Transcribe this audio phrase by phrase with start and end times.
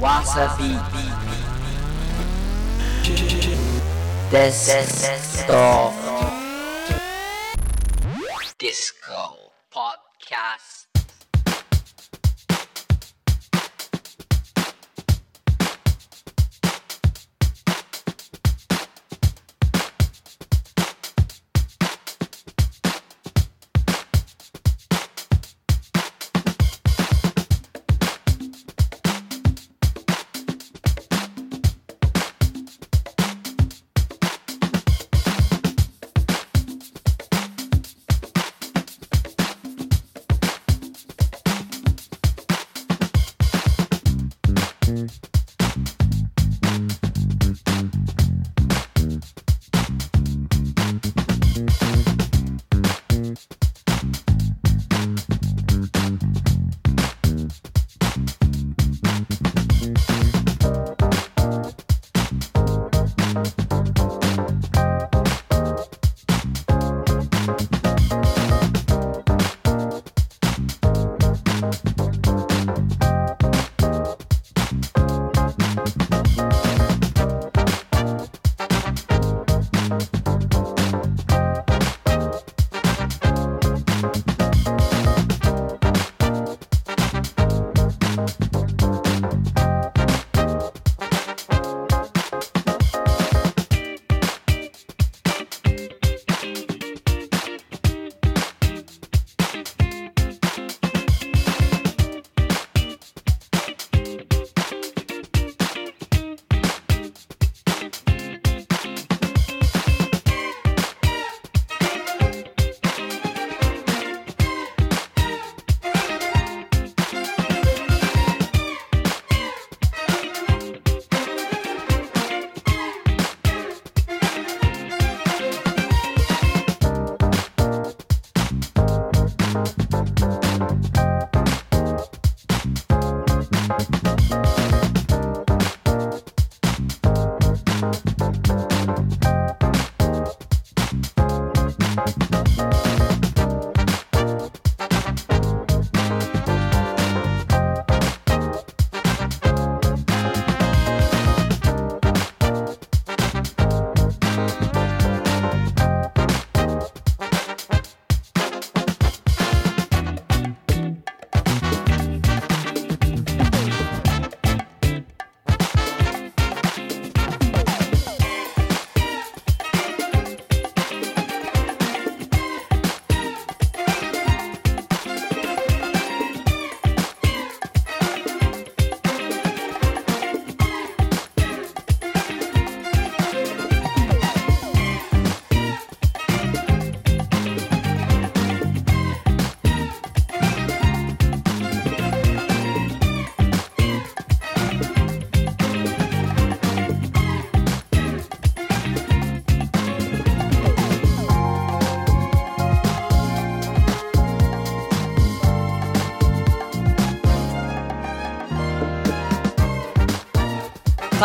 [0.00, 0.76] わさび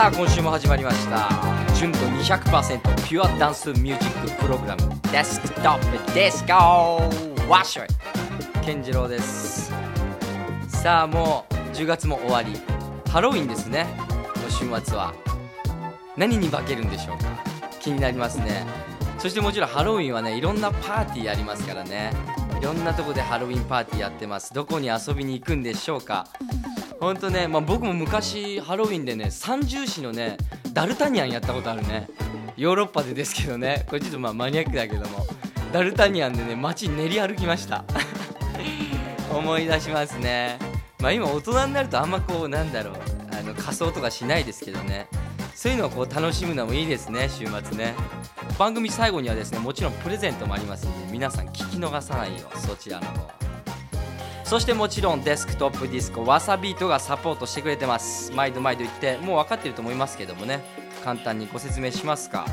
[0.04, 1.30] さあ今週も始まりました。
[1.76, 4.82] 純度200%ピュアダンスミュージックプログラム。
[5.14, 6.52] Desktop Disco
[7.50, 7.88] わっしょい
[8.66, 9.72] 健次郎です。
[10.68, 12.52] さあもう10月も終わり。
[13.10, 13.88] ハロウィンですね。
[14.34, 15.14] この週末は。
[16.18, 17.24] 何に化けるんでしょうか。
[17.80, 18.66] 気になりますね。
[19.20, 22.12] そしてもちろんハロウィンはねいろんなパーティーありますからね。
[22.60, 24.54] いろんなとこでハロウィンパーティーやってます。
[24.54, 26.28] どこに遊びに行くんでしょうか。
[27.04, 30.38] ほんとね、まあ、僕も昔ハロウィンでね三重市のね
[30.72, 32.08] ダルタニアンやったことあるね。
[32.56, 33.86] ヨーロッパでですけどね。
[33.90, 35.26] これちょっとまあマニアックだけども。
[35.74, 37.84] ダルタニアンでね街練り歩きました。
[39.36, 40.58] 思い出しますね。
[41.02, 42.96] まあ今大人になるとあんまこうなんだろう。
[43.38, 45.10] あの仮装とかしないですけどね。
[45.54, 47.96] そういうのをこう楽しむのもいいですね週末ね。
[48.58, 53.43] 番組最後にはですねもちろんプレゼントもありますんで皆さん聞き逃さないよそちらの方。
[54.44, 58.32] そしてもちろん Desktop Disco Wasabeat がサポートしてくれてます。
[58.34, 60.62] 毎度毎度言ってもう分かってると思いますけどもね。
[61.04, 62.46] 簡単にご説明しますか。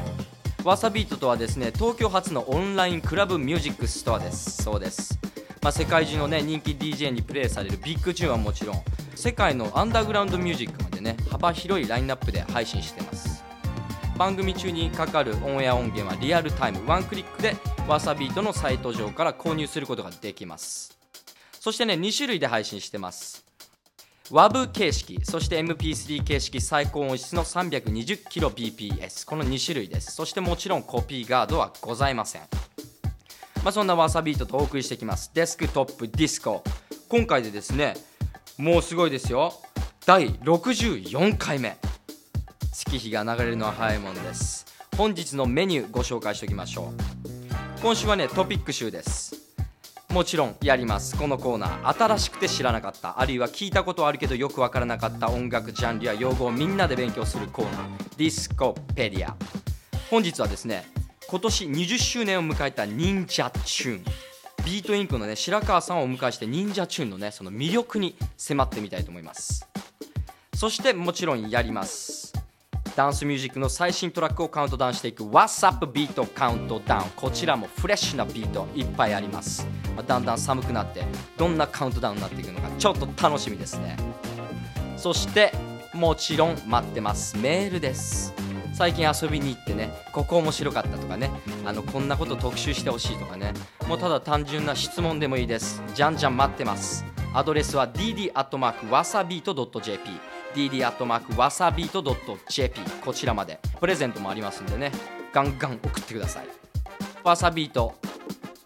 [0.65, 4.63] Wasabeat とはですね東京初のオンラインクラブミュージックストアです。
[4.63, 5.19] そうです。
[5.63, 8.83] まあ、世界中のね人気 DJ にプレイされるビッグチューンはもちろん
[9.15, 13.45] 世界のアンダーグラウンドミュージックまでね幅広いラインナップで配信してます。
[14.17, 16.87] 番組中にかかるオンエア音源はリアルタイム。
[16.87, 17.57] ワンクリックで
[17.89, 21.00] わさビートのサイト上から購入することができます。
[21.61, 23.45] そしてね2種類で配信してます。
[24.31, 30.13] WAV 形式そして MP3 形式最高音質の 320kbps この2種類です。
[30.13, 32.43] そしてもちろんコピーガードはございません。
[33.63, 35.31] まあ、そんなわさビートとお送りしていきます。
[35.35, 36.65] デスクトップディスコ。
[37.11, 37.95] 今回でですね
[38.57, 39.53] もうすごいですよ。
[40.07, 41.77] 第64回目。
[42.73, 44.65] 月日が流れるのは早いものです。
[44.97, 46.91] 本日のメニューご紹介しておきましょ
[47.79, 47.83] う。
[47.83, 49.40] 今週はねトピック集です。
[50.11, 51.17] もちろんやります。
[51.17, 53.21] このコーナー新しくて知らなかった。
[53.21, 57.83] あるいは聞いたことあるけどよくわからなかった音楽ジャンルや用語をみんなで勉強するコーナー。
[58.17, 59.37] ディスコペディア
[60.11, 60.85] 本日はですね
[61.29, 69.69] 今年20周年を迎えた Ninja Tune。Beatink のね白川さんをお迎えして Ninja Tune のねその魅力に迫ってみたいと思います。
[70.57, 72.33] そしてもちろんやります。
[72.97, 79.67] ダンスミュージックの最新トラックをカウントダウンしていく What's Up ビートカウントダウンこちらもフレッシュなビートいっぱいあります、
[79.97, 81.05] まあ、だんだん寒くなって
[81.37, 83.97] どんなカウントダウンになっていくのかちょっと楽しみですね。
[84.97, 85.53] そして
[85.95, 87.39] もちろん待ってます。
[87.39, 88.35] メールです。
[88.75, 91.31] 最近遊びに行ってねここ面白かったとかね
[91.67, 93.53] あのこんなこと特集してほしいとかね
[93.87, 95.83] もうただ単純な質問でもいいです。
[95.95, 97.05] じゃんじゃん待ってます。
[97.35, 103.61] アドレスは dd.wasabeat.jp dd.wasabeat.jp こちらまで。
[103.79, 104.93] プレゼントもありますんでね。
[105.33, 106.47] ガンガン送ってください。
[107.23, 107.95] わさビート。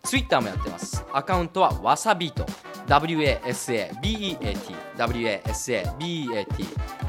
[0.02, 1.04] ツイッターもやってます。
[1.12, 2.46] アカウントはわさビート。
[2.86, 4.58] WASABEAT
[4.98, 6.46] WASABEAT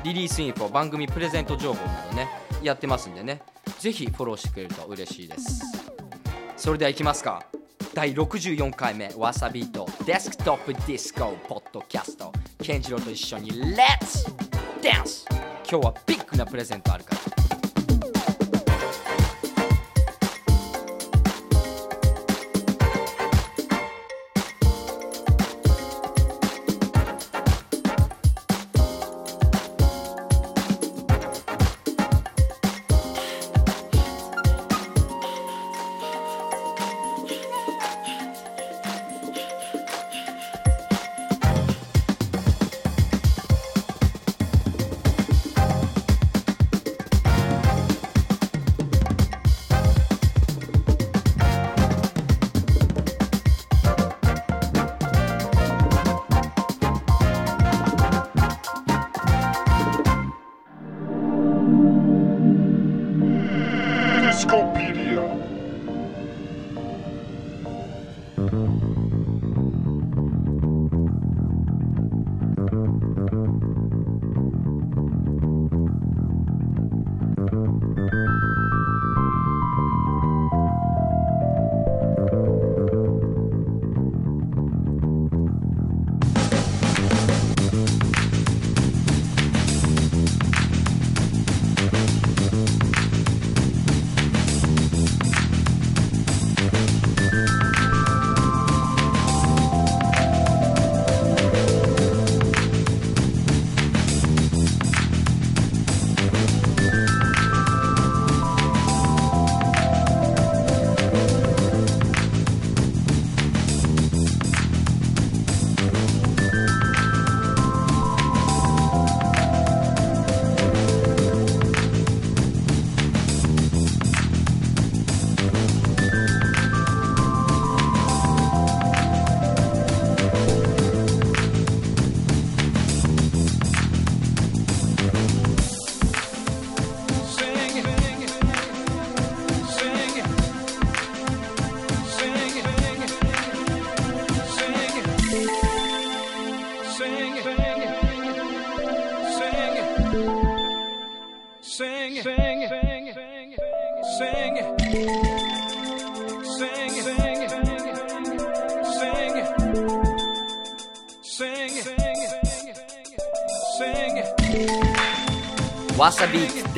[0.04, 2.30] リリースインフォ番組プレゼント情報などね。
[2.64, 3.42] やってますんでね。
[3.80, 5.62] ぜひフォローしてくれると嬉しいです。
[6.56, 7.44] それではいきますか。
[7.94, 9.12] 第64回目。
[9.18, 12.32] Wasabeat。Desktop Disco ポッドキャスト
[12.62, 13.50] ケンジロと一緒に。
[13.76, 15.26] Let's dance
[15.68, 17.45] 今日はビッグなプレゼントあるから。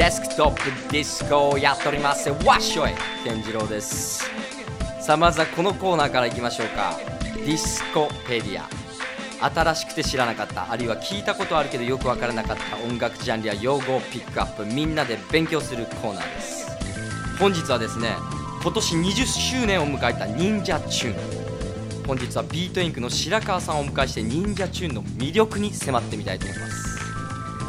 [0.08, 2.30] Desktop Disco をやっております。
[2.30, 2.92] わっしょい
[3.26, 4.24] 健次郎です。
[5.02, 6.98] さあまずはこのコーナーからいきましょうか。
[7.36, 9.50] ディスコペディア。
[9.54, 10.72] 新しくて知らなかった。
[10.72, 12.78] あるいは聞いたことあるけどよくわからなかった。
[12.78, 14.66] 音楽ジャンルや用語をピックアップ。
[14.66, 16.72] みんなで勉強するコーナーです。
[17.38, 18.16] 本日はですね
[18.64, 26.98] 今年20周年を迎えた Ninja Tune 本日は Beatink の白川さんをお迎えして Ninja Tune の魅力に迫ってみたいと思います。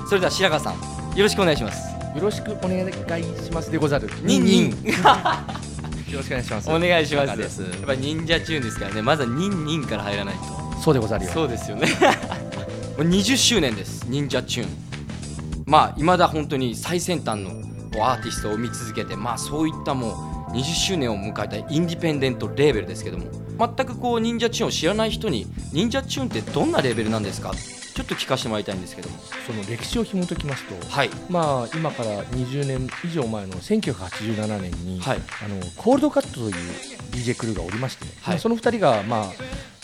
[0.09, 0.75] それでは白川さん
[1.16, 1.88] よろしくお願いします。
[2.18, 4.08] よろしくお願いしますでござる。
[4.25, 4.44] ニン。
[4.44, 4.70] ニン。
[6.10, 6.68] よろしくお願いします。
[6.70, 7.37] お願いします。
[7.38, 7.62] です？
[7.62, 9.02] やっぱ忍者チューンですからね。
[9.02, 10.80] まずはニンニンから入らないと。
[10.82, 11.30] そうでござるよ。
[11.32, 11.87] そうですよね。
[12.98, 14.04] 20周年です。
[14.08, 14.70] 忍者チューン。
[15.66, 17.50] まあいまだ本当に最先端の
[18.04, 23.26] アーティストを見続けてまあそういったもう20周年を迎えたインディペンデントレーベルですけども
[23.76, 27.52] 全くこう忍者チューンを知らない人に忍者チューンってどんなレベルなんですか？
[27.99, 29.19] ちょっと聞かせてもらいたいんですけども。
[29.45, 31.11] その歴史を紐解きますと、はい。
[31.28, 35.19] まあ今から20年以上前の1987年に、はい。
[35.45, 36.55] あのコールドカットという
[37.11, 38.14] DJ クルーがおりまして、はい。
[38.28, 39.33] まあその2人が、まあ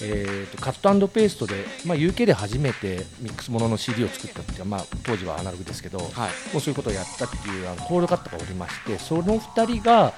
[0.02, 6.30] えーとカットペーストで、まあ、UK で初めてミックスものの CD を作ったっていうか、まあ、当時はアナログですけど、もはい。
[6.56, 10.12] うそういうことをやったっていうあのコールドカットがおりましてその2人が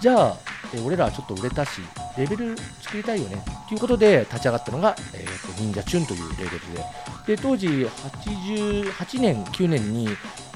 [0.00, 0.36] じゃあ、
[0.74, 1.80] えー俺らはちょっと売れたし
[2.16, 7.36] レベル作りたいよねということで立ち上がったのが、えー、と忍者チューンというレベルで。
[7.36, 10.08] で当時88年9年に、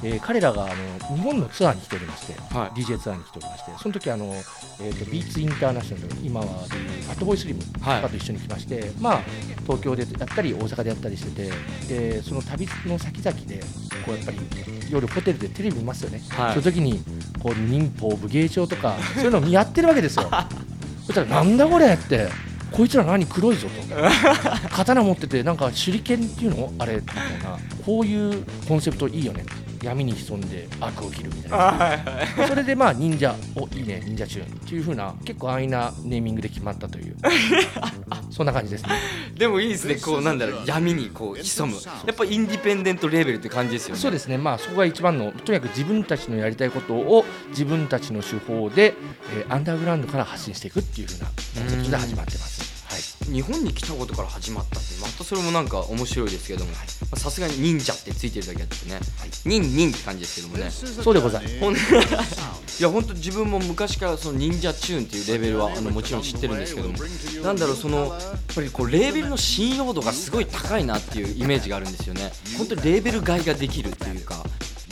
[0.03, 0.69] えー彼らがあ
[1.09, 2.81] の日本のツアーに来ておりまして、はい。
[2.81, 8.03] DJ ツアーに来ておりましてその時あの、えー、とビーツインターナショナル今はでいうファットボーイスリムとはい。
[8.03, 9.21] かと一緒に来まして、まあ、
[9.63, 11.51] 東京でやったり大阪でやったりして
[11.89, 13.61] てでその旅の先々で
[14.05, 14.39] こうやっぱり
[14.91, 16.51] 夜ホテルでテレビ見ますよね、はい。
[16.53, 17.01] その時に
[17.43, 20.29] こう民法武芸帳とかそういうのをやってるわけですよ。
[21.07, 22.29] そしたらなんだこれって
[22.73, 23.95] こいつら何黒いぞと。
[24.71, 26.73] 刀持っててなんか手裏剣っていうの？
[26.79, 27.59] あれみたいな。
[27.85, 29.45] こういうコンセプトいいよね
[29.87, 32.47] 闇に潜んで悪を切るみたいな。
[32.47, 37.17] それでまあ忍者おいいね忍者チューンっていう風な結構安易なネーミングで決まったという。
[38.31, 38.91] そんな感じですね。
[39.35, 39.97] でもいいですね。
[39.97, 41.79] こうなんだろう闇にこう潜む。
[42.07, 44.01] やっぱインディペンデントレーベルって感じですよね。
[44.01, 44.39] そうですね。
[44.39, 48.95] まあそこが一番のとにかく自分たちのやりたいことを自分たちの手法で、
[49.35, 51.33] えーアンダーグラウンドから発信していくっていう風なコ
[51.65, 53.33] ンセプトで始まってますはい。
[53.33, 56.71] 日本に来たことから始まったってまたそれもなんか面白いですけども。
[56.73, 56.79] ま
[57.13, 59.01] あさすがに忍者ってついてるだけあってね。
[59.45, 60.71] 忍忍って感じですけどもね。
[60.71, 61.61] そうでございます。
[61.61, 61.75] ほん
[62.79, 66.95] いや本当自分も昔からその忍者チューンっていうレベルはあのもちろん知ってるんですけども。
[67.43, 72.33] なんだろうそのやっぱりこうレーベルの信用度がすごい高いなっていうイメージがあるんですよね。
[72.59, 74.45] 本当にレーベル買いができるっていうか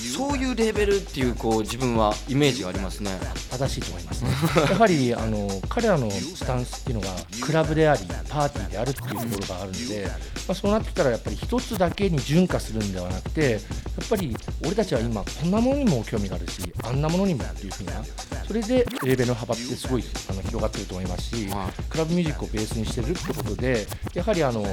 [0.04, 3.10] そういうレベルっていうこう自分はイメージがありますね。
[3.50, 4.30] 正しいと思いますね。
[4.70, 10.12] やはりあの彼らのスタンスっていうのがクラブでありパーティーであるっていうところがあるので、ま
[10.48, 18.02] あ、そうなってきたらやっぱり一つだけに準化するんではなくてやっぱり俺たちは今こんなものにも興味があるしあんなものにもっていうふうな
[18.46, 21.82] それでレベルの幅ってすごいあの広がってると思いますし、はい。
[21.88, 24.64] クラブミュージックをベースにしてるってことでやはりあの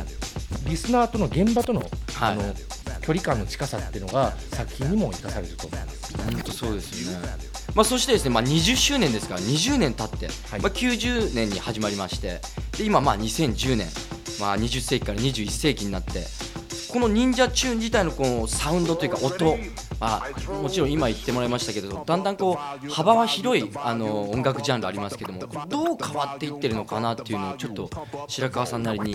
[0.67, 1.89] リスナーとの現場との,、はい。
[2.19, 2.53] あの
[3.01, 6.17] 距離感の近さっていうのが作品にも生かされると思います。
[6.17, 7.27] 本当そうですよね。
[7.75, 12.41] まあ、そしてですね、まあ、20周年ですから20年経って、はいまあ、90年に始まりまして
[12.77, 13.87] で今まあ2010年、
[14.39, 16.25] まあ、20世紀から21世紀になって
[16.91, 19.57] この忍者チューン自体のこのサウンドというか音、
[20.01, 27.89] まあ、もちろん今言ってもらいましたけどだんだんこう幅は広いあの音楽ジャンルありますけどもどう変わっていってるのかなっていうのをちょっと
[28.27, 29.11] 白川さんなりに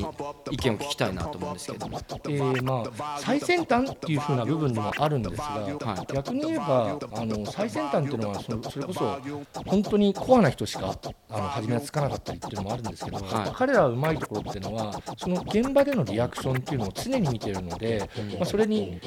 [0.52, 2.00] 意見を聞きたいなと思うんですけども。
[2.28, 9.18] えーまあ、最先端っていう風な部分でもあるんですが、はい逆に言えばあの最先端っていうのはそそれこそ
[9.64, 10.96] 本当にコアな人しか
[11.30, 19.00] あの初めはつかなかったりっていうのもあるんですけど、はい彼らはうまいところっていうのはその現場でのリアクションっていうのを常に見てるので、まあ、それに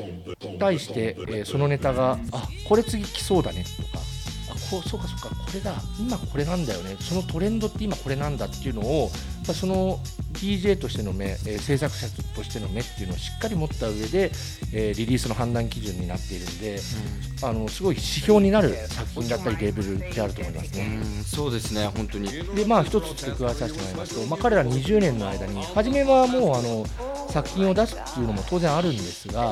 [0.59, 4.04] 対して、えーそのネタがあこれ次来そうだねとか。
[4.70, 5.74] あこうそうかそうかこれだ。
[6.00, 6.96] 今これなんだよね。
[7.00, 9.10] そのトレンドって今これなんだっていうのを、
[9.48, 10.00] まあ、その
[10.34, 14.32] DJ としての目、えー制作者としての目っていうのをしっかり持った上で、
[14.74, 16.80] えーリリースの判断基準になっているんで、
[17.44, 20.86] あのすごい指標になる作品だったりレベルであると思いますうね。
[20.98, 22.30] んそうですね本当に。
[22.56, 26.86] でまあ一つ付け加えさせてもらいますと、まあ、彼ら20年の間に初めはもうあの
[27.30, 29.50] 作品を出すっていうのも当然あるんですがや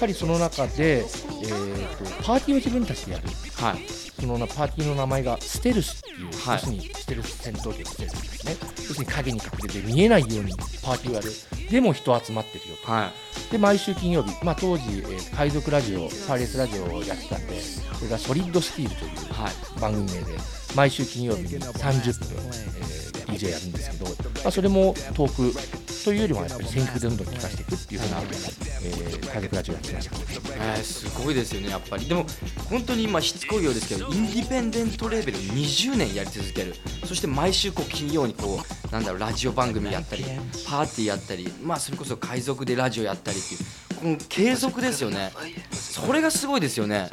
[0.00, 3.24] はりその中で、えーとパーティーを自分たちでやる。
[3.56, 8.56] はいそのなパーティーの名前がステルスっていう、はい要するにステルス戦闘機のステルスですね。
[8.60, 11.30] 要するに影に隠れて見えないようにパーティーをやる。
[11.70, 12.92] でも人集まってるよと。
[12.92, 13.10] は
[13.48, 13.52] い。
[13.52, 19.80] で毎週金曜日、まあ、当時、えー海賊ラジオパイレーツラジオをやってたんでそれがソリッドスティールというはい。
[19.80, 20.38] 番組名で
[20.76, 22.44] 毎週金曜日に30分、
[22.78, 24.12] えー DJ やるんですけど、ま
[24.46, 30.16] あ、それもトークというよりもやっぱり選曲でどんどん聞かせていくっていうふうな、えー、海賊ラジオやってました。
[30.16, 32.06] えー、すごいですよねやっぱり。
[32.06, 32.26] でも
[32.68, 36.74] 本当に今しつこいようですけどインディペンデントレーベル20年やり続ける。
[37.06, 40.24] そして毎週こう金曜にこうなんだろうラジオ番組やったり
[40.66, 43.60] パーティーやったりまあそれこそ海賊でラジオやったりっていう
[44.00, 45.32] この継続ですよね。
[45.70, 47.10] それがすごいですよね。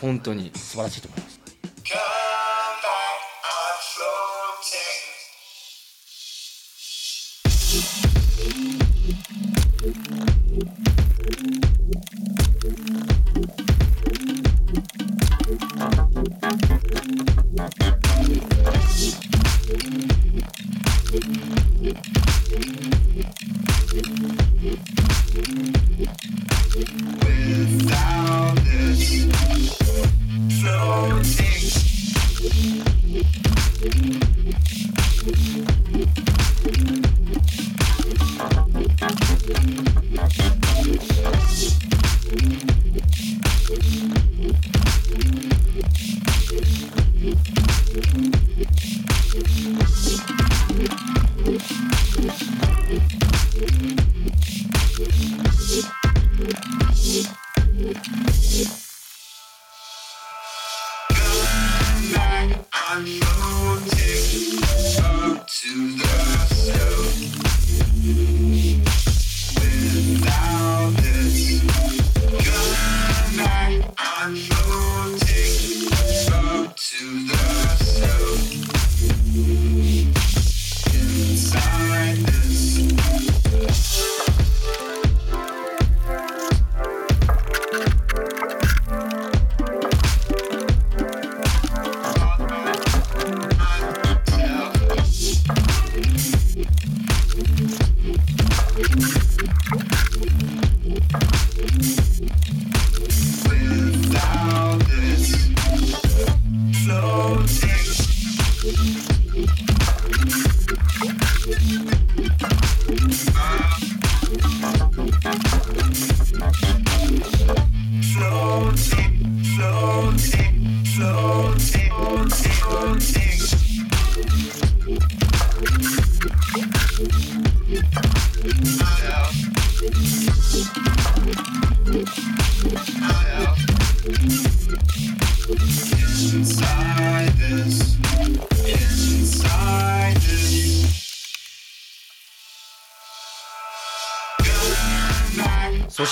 [0.00, 0.52] 本当に。
[0.54, 1.27] 素晴らしいと思います。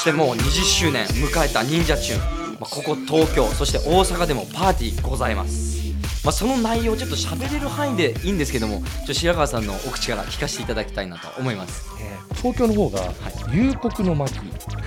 [0.07, 5.86] してもう20周年迎えた忍者チューン、まあ、ここ東京そして大阪でもパーティーございます、
[6.27, 11.87] まあ、その内容をちょっと喋れる範囲でいいんですけどもちょっと白川さんのお口から聞かせていただきたいなと思います。
[12.01, 13.01] えー東京の方が
[13.53, 14.35] 夕刻の巻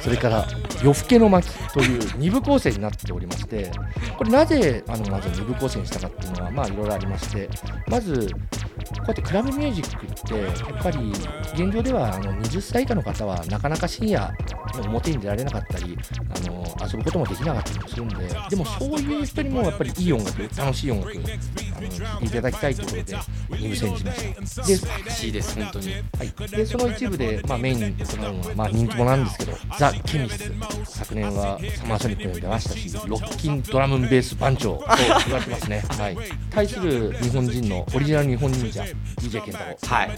[0.01, 0.47] それから
[0.83, 3.71] 夜更けの巻という2部構成になっておりまして
[4.17, 7.49] これなぜあのまず2部構成にしたかっていうのはまあいろいろありまして
[7.87, 11.11] まずこうやってクラブミュージックってやっぱり
[11.53, 14.31] 現状ではあの20歳以下の方はなかなか深夜
[14.75, 15.97] の表に出られなかったり
[16.35, 18.15] あの遊ぶこともできなかったりもするんで
[18.49, 23.17] でもそういう人にもやっぱりいい音楽楽しい音楽いていただきたいということで
[23.57, 24.61] 2部制にしました。
[24.63, 25.93] で嬉しいです本当に。
[25.93, 30.51] はい、でその一部で、まあ、メインに行うのは、まあ、人気者なんですけどザ・ケミス
[30.85, 34.85] 昨年はサマーソニックにも出ましたしロッキンドラムンベース番長と
[35.25, 36.17] 言われてますね、はい、
[36.49, 38.83] 対する日本人のオリジナル日本忍者
[39.17, 40.09] DJ 健太郎はい。
[40.09, 40.17] ね、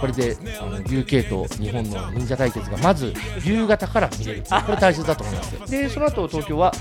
[0.00, 3.12] これであの UK と日本の忍者対決がまず
[3.44, 4.42] 夕方から見れる。
[4.42, 5.70] これ大切だと思います。
[5.70, 6.72] でその後東京は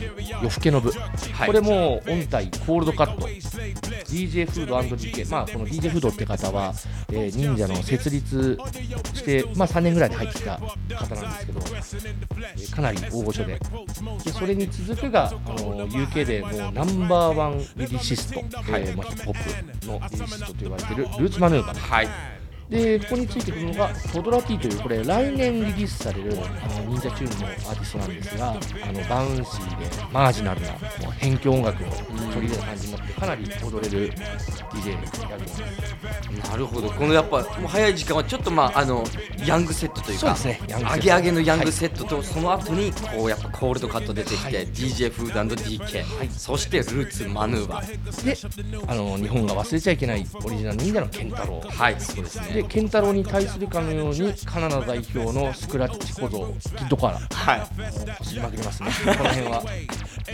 [0.41, 1.47] 夜更けの部、はい。
[1.47, 6.73] これも音体コールドカット DJ フード &DK まあこの DJ フードって方は、
[7.11, 8.57] えー忍者の設立
[9.13, 13.59] して、まあ、3年ぐらいで入ってきた方なんですけど、えーかなり大御所で。
[14.23, 21.77] でそれに続くがあの UK でもうナンバーワンリリシスト、えーまあ、ヒップホップのリリシストと言われているルーツマヌーバー。
[21.77, 22.07] はい。
[22.69, 28.55] でここについてくるのがトドラ T というこれ来年リリースされるあの Ninja Tune のアーティストなんですがあ
[28.91, 31.87] のバウンシーでマージナルなもう辺境音楽を
[32.33, 34.13] 取り入れた感じになってかなり踊れる
[34.71, 36.49] DJ になってます。
[36.49, 36.89] なるほど。
[36.89, 39.03] このやっぱもう早い時間はちょっとまああの
[39.45, 40.95] ヤングセットというかそうですねヤングセット。
[40.95, 47.81] 上げ上げのヤングセットと、その後にこうやっぱ Coldcut 出てきて、DJ Food & DK、そして Roots Manuva。
[47.81, 48.35] ーで
[48.87, 51.67] あの日本が忘れちゃいけないオリジナル忍者のケンタロウ。
[51.67, 57.59] はいそうですねでケンタロウに対するかのようにカナダ代表のスクラッチ小僧キッドコアラはい。
[58.17, 58.89] こすりまくりますね。
[59.17, 59.63] この辺は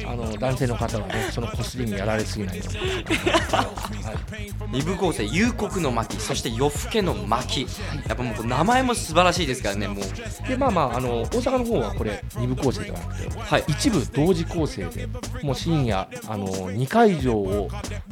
[0.05, 4.71] あの男性の方はねそのこすりにやられすぎないように、はい。
[4.71, 7.65] 二部構成夕刻の巻そして夜更けの巻。
[8.07, 10.47] やっぱもう名前も素晴らしいですからねもう。
[10.47, 13.63] でまあまああの大阪の方はこれ2部構成ではなくて、はい。
[13.67, 15.07] 一部同時構成で
[15.41, 17.67] もう深夜あの2会場を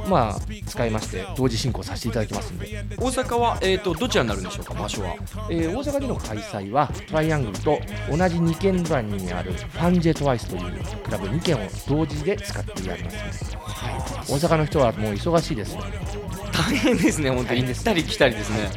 [0.09, 5.15] まあ使いまして同時進行させていただきますんで、大阪は、えー、とどちらになるんでしょうか場所は。
[5.49, 13.45] えー大阪での開催はトライアングルと同じ二軒隣にあるファンジェトワイスというクラブ2軒を同時で使ってやります。
[13.45, 15.75] ので、はい、大阪の人はもう忙しいです。
[15.75, 15.83] よ
[16.51, 17.63] 大変ですね本当に。
[17.63, 18.69] 行ったり来たりですね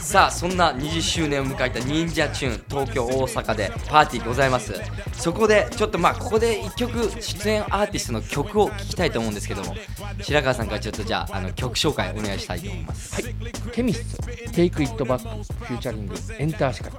[0.00, 4.74] さあそんな20周年を迎えた忍者チューン東京大阪でパーティーございます
[5.12, 9.74] そこでちょっとまあここで1曲出演アーティストの曲を聴きたいと思うんですけども
[10.22, 13.34] 白川さんからちょっとじゃああの曲紹介お願いしたいと思いますはい、
[13.72, 15.28] ケミスト、テイクイットバック、
[15.64, 16.96] フューチャリング、エンターシカル。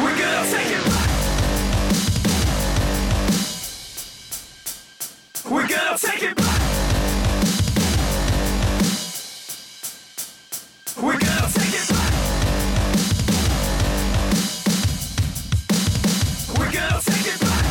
[0.00, 1.09] We're gonna take it back.
[5.48, 6.60] We're gonna take it back.
[11.02, 12.12] We're gonna take it back.
[16.58, 17.64] We're gonna take it back.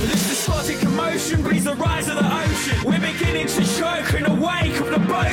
[0.00, 2.84] This despotic commotion breeds the rise of the ocean.
[2.84, 5.32] We're beginning to choke in the wake of the boat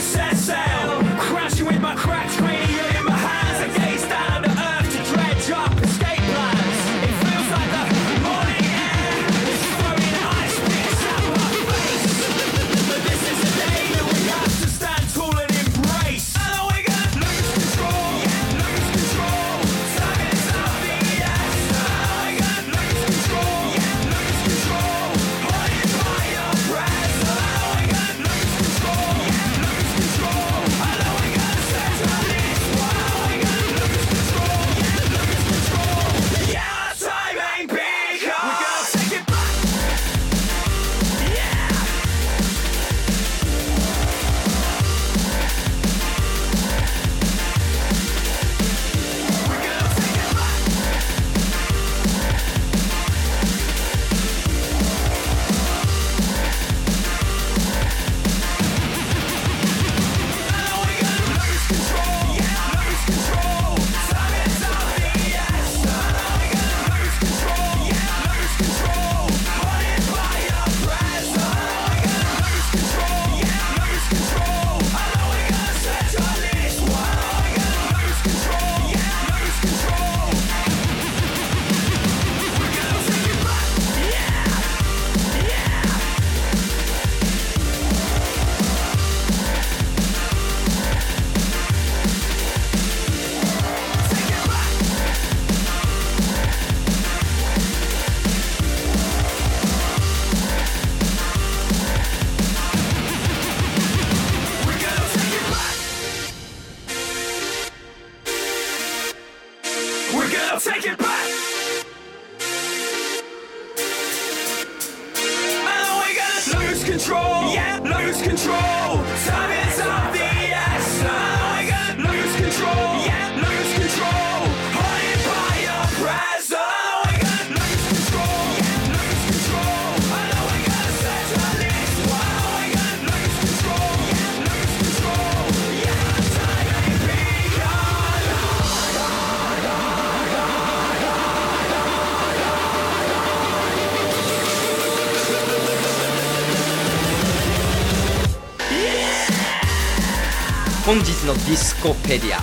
[151.32, 152.41] のディスコペディア。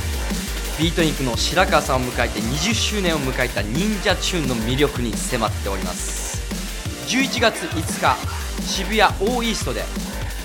[0.81, 6.40] Beatink の白川さんを迎えて20周年を迎えた Ninja Tune の魅力に迫っております。
[7.09, 8.16] 11月5日
[8.64, 9.83] 渋谷 O-EAST で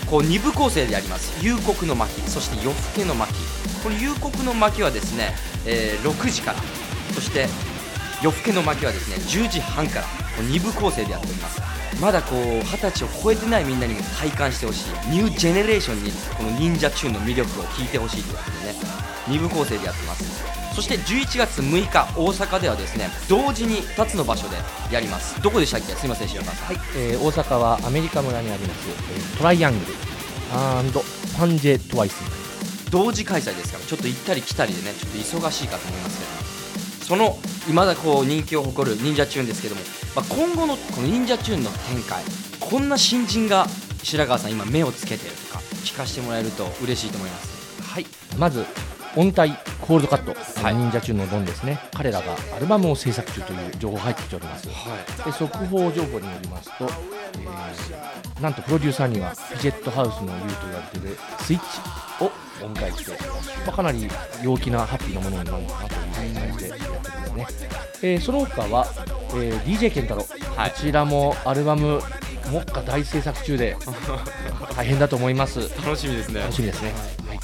[0.10, 1.42] こう2部構成であります。
[1.46, 3.34] 夕刻の巻そして夜更けの巻。
[3.82, 6.60] この夕刻の巻はですね、えー6時から。
[7.14, 7.48] そして
[8.22, 10.06] 夜更けの巻はですね10時半から。
[10.50, 11.63] 2部構成でやっております。
[12.04, 15.10] まだこう二十歳を超えてないみんなにも体感してほしい。
[15.10, 18.74] new generation にこの忍者チューンの魅力を聞いてほしいということでね
[19.28, 20.44] 2部構成でやってます。
[20.76, 24.58] そして11月6日大阪ではですね同時に2つの場所で
[24.92, 25.42] やります。
[25.42, 25.94] どこでしたっけ？
[25.94, 26.68] すいません白川さん。
[26.68, 29.94] はい、えー大阪はアメリカ村にあります、えートライアングル
[30.54, 31.04] アンド
[31.38, 32.22] パンジェトワイス
[32.92, 36.23] 同時開催ですからちょっと行ったり来たりでねちょっと忙しいかと思います
[37.04, 39.82] その未だこう人気を誇る忍者チューンですけども、
[40.16, 42.24] まあ、今後のこの忍者チューンの展開
[42.60, 43.68] こんな新人が
[44.04, 47.82] 白川さん今目をつけてるとか聞かせてもらえると嬉しいと思います。
[47.82, 48.06] はい。
[48.38, 48.66] まず
[49.16, 50.76] 音体コールドカット、はい。
[50.76, 51.80] 忍者中のドンですね。
[51.94, 54.68] 彼らがアルバムを制作中という情報入ってきております。
[54.68, 61.66] で速報情報によりますと、えーなんとプロデューサーにはピジェットハウスの優と言われているスイッチ
[62.22, 62.32] を
[62.66, 63.12] お迎えして、
[63.66, 64.08] まあ、かなり
[64.44, 66.93] 陽気なハッピーなものになるのかなという感じでやって
[67.36, 67.70] ですね、
[68.02, 68.88] えーその他は、
[69.36, 70.72] えー DJ 健太郎、はい。
[70.72, 72.02] こちらもアルバム
[72.52, 73.76] 目下大制作中で
[74.76, 75.70] 大変だと思います。
[75.84, 76.42] 楽しみですね。
[76.42, 76.92] 楽しみですね。
[77.28, 77.40] はい。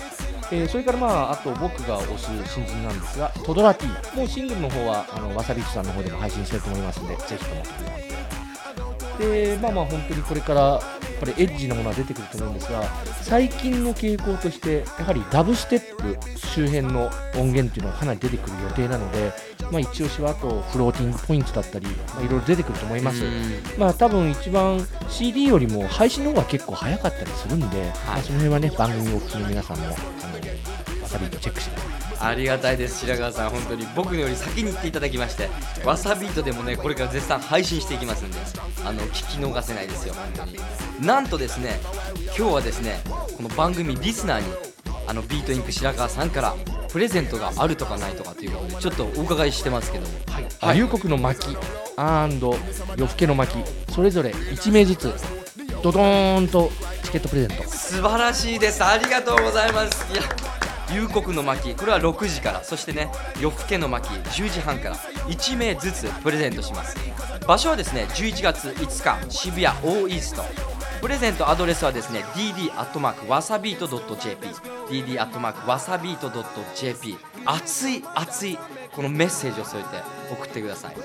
[0.52, 4.17] えーそれからまああと僕が推す新人なんですがトドラティ。
[4.17, 7.63] もうシングルの方はあのわさびちさんの方でも配信してると思いますのでぜひとも。
[9.19, 10.82] でまあまあ本当にこれから
[11.20, 12.84] ぱりエッジなものは出てくると思うんですが
[13.22, 19.32] 最近の傾向としてやはりダブステップ周辺の音源っていうのがかなり出てくる予定なので、
[19.72, 23.24] まあ、一押しはあとフローティングポイントだったり、まあ、いろいろ出てくると思います。
[23.78, 29.94] まあ多分一番 CD よりも配信の方が結構早かったりするんで、まあ、その辺はね番組をお聞きの皆さんもあの
[31.02, 33.50] わさびとチェックしてくださいありがたいです白川さん。
[33.50, 33.88] 本当に。
[33.96, 35.50] 僕より先に言っていただきまして
[35.86, 38.38] わさビートでもねこれから絶賛配信していきますんで
[38.86, 40.14] あの聞き逃せないですよ。
[40.14, 40.60] 本当に。
[41.06, 41.80] なんとですね
[42.38, 43.00] 今日はですね
[43.38, 44.48] この番組リスナーに
[45.08, 46.56] あのビートインク白川さんから
[46.90, 50.14] プレゼントがあるとかないとかということでちょっとお伺いしてますけども。
[50.28, 51.56] はい、あ龍谷の巻
[51.96, 52.56] アンド
[52.96, 55.14] 夜更けの巻それぞれ1名ずつ
[55.82, 56.72] ドドーンと
[57.04, 57.64] チケットプレゼント。
[57.70, 58.84] 素晴らしいです。
[58.84, 60.14] ありがとうございます。
[60.14, 60.24] いや
[60.93, 66.97] 夕刻の巻これは6時からそしてね夜更けの巻10時半から1名ずつプレゼントします。
[67.47, 70.43] 場所はですね11月5日渋谷オーイースト。
[71.02, 74.47] プレゼントアドレスはですね dd アットマークわさビート .jp
[74.89, 76.30] dd アットマークわさビート
[76.75, 78.60] .jp 熱い熱い
[78.93, 79.89] このメッセージを添えて
[80.34, 80.95] 送ってください。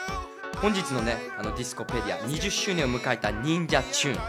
[0.62, 4.22] 本日のねあのディスコペディア20周年を迎えた Ninja Tune。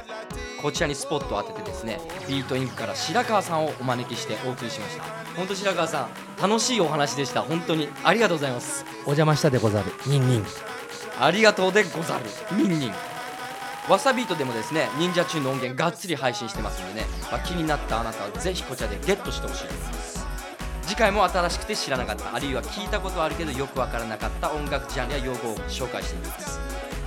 [0.63, 5.26] こちらにスポットを当ててですね Beatink から白川さんをお招きしてお送りしました。
[5.37, 7.43] 本当白川さん楽しいお話でした。
[7.43, 7.89] 本当に。
[8.03, 8.85] ありがとうございます。
[9.01, 9.93] お邪魔したでござる。
[10.07, 10.45] ニンニン。
[11.21, 12.25] ありがとうでござる。
[12.53, 12.93] ニンニン。
[13.89, 20.27] Wasabeat でもですね Ninja Tune の音源がっつり配信してますんでね、まあ、気になったあなたはぜひこちらでゲットしてほしいと思います。
[20.83, 26.59] 次回も新しくて知らなかったあるいは聞いたことはあるけどよくわからなかった音楽ジャンルや用語を紹介していきます。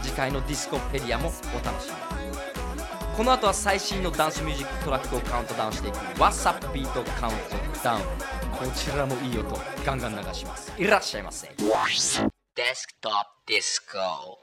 [0.02, 2.00] 次回のディスコペディアもお楽しみに。
[3.18, 8.02] この後は最新のダンスミュージックトラックをカウントダウンしていく Wasabeat カウントダウン。
[8.02, 8.08] こ
[8.76, 9.58] ちらもいい音。
[9.86, 10.72] ガンガン流します。
[10.78, 11.48] いらっしゃいませ。
[11.48, 13.12] デスクトッ
[13.46, 14.40] プディスコ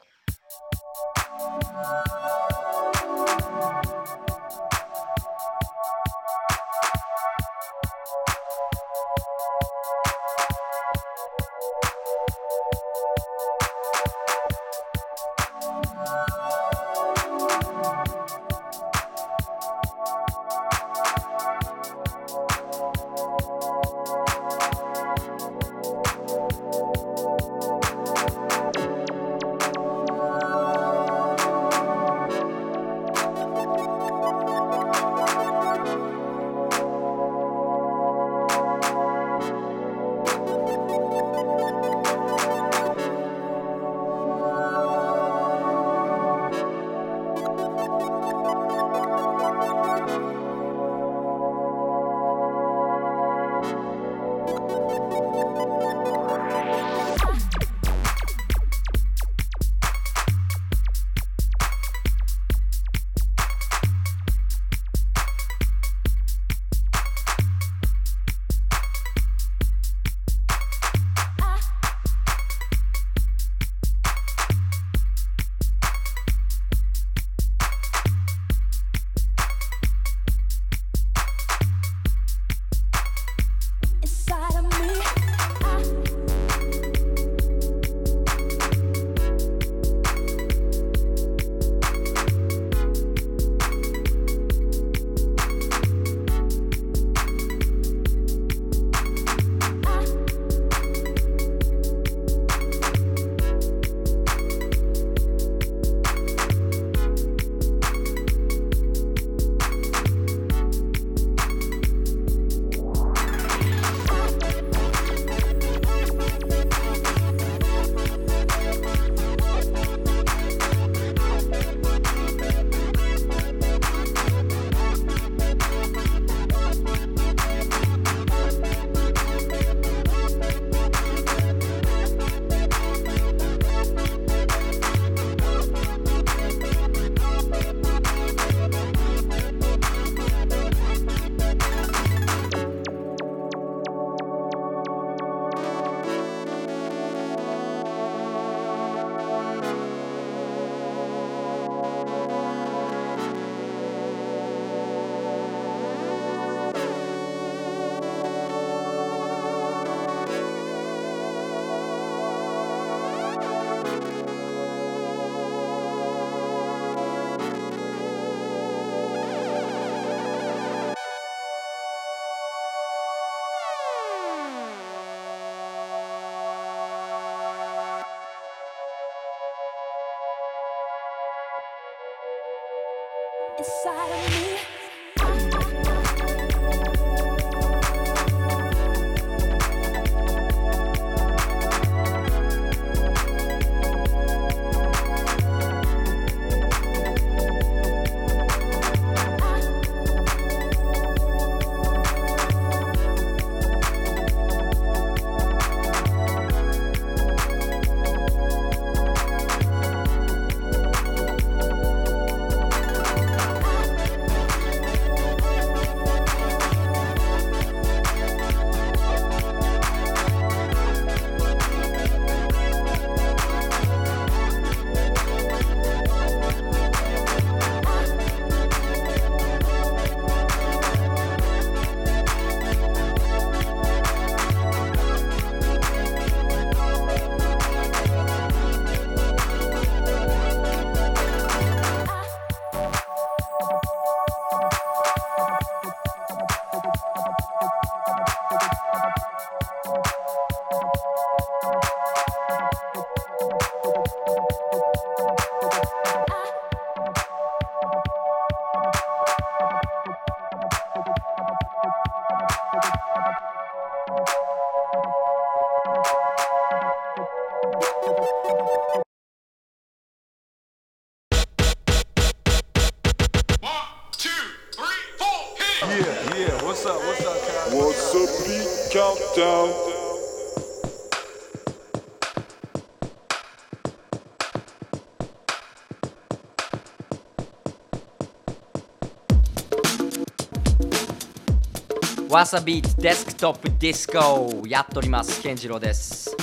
[292.37, 295.41] Wasabeat Desktop Disco やっております。
[295.41, 296.37] 健次郎です。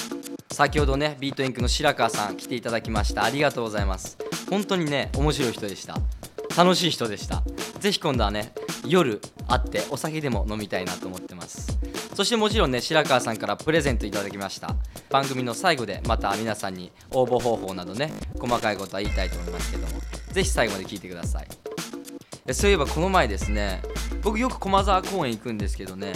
[0.52, 3.24] 先ほどね Beatink の白川さん来ていただきました。
[3.24, 4.18] ありがとうございます。
[4.50, 6.00] 本当にね面白い人でした。
[6.58, 7.44] 楽しい人でした。
[7.80, 8.56] ぜひ今度はね
[8.88, 11.78] 夜会ってお酒でも飲みたいなと思ってます。
[12.16, 14.76] そしてもちろんね白川さんからプレゼントいただきました。
[15.12, 20.02] 番組の最後でまた皆さんに応募方法などね細かいことは言いたいと思いますけども
[20.32, 21.48] ぜひ最後まで聞いてください。
[22.52, 23.84] そういえばこの前ですね
[24.24, 26.14] 僕よく駒沢公園行くんですけどね。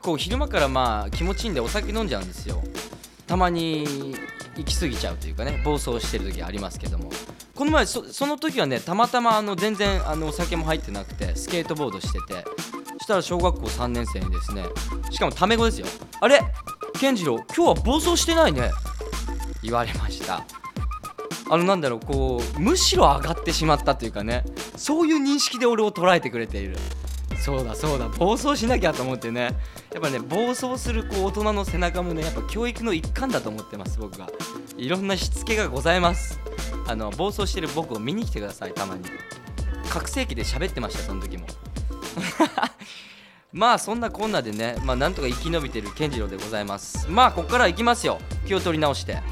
[0.00, 2.62] こう昼間からまあ気持ちいいんでお酒飲んじゃうんですよ。
[3.26, 4.14] たまに
[4.56, 7.10] 行き過ぎちゃうというかね暴走してる時ありますけども。
[7.54, 12.44] この前そその時はねたまたまあの全然あのお酒も入ってなくてスケートボードしてて。
[12.98, 14.64] そしたら小学校3年生にですね
[15.10, 15.86] しかもタメ語ですよ。
[16.20, 16.40] あれ？
[17.00, 18.70] 健次郎今日は暴走してないね。
[19.62, 20.44] 言われました。
[21.50, 24.44] あのなんだろうこうむしろ上がってしまったというかね。
[24.76, 26.76] そういう認識で俺を捉えてくれている。
[27.36, 28.08] そうだそうだ。
[28.08, 29.56] 暴走しなきゃと思ってね。
[29.92, 34.28] やっぱね暴走するこう大人の背中もねやっぱ教育の一環だと思ってます僕が。
[34.76, 36.40] いろんなしつけがございます。
[36.86, 39.04] あの暴走してる僕を見に来てくださいたまに。
[39.88, 41.46] 覚醒器で喋ってましたその時も。
[43.52, 47.06] まあそんなこんなでねまあなんとか生き延びてる健次郎でございます。
[47.08, 48.18] まあここから行きますよ。
[48.46, 49.22] 気を取り直して。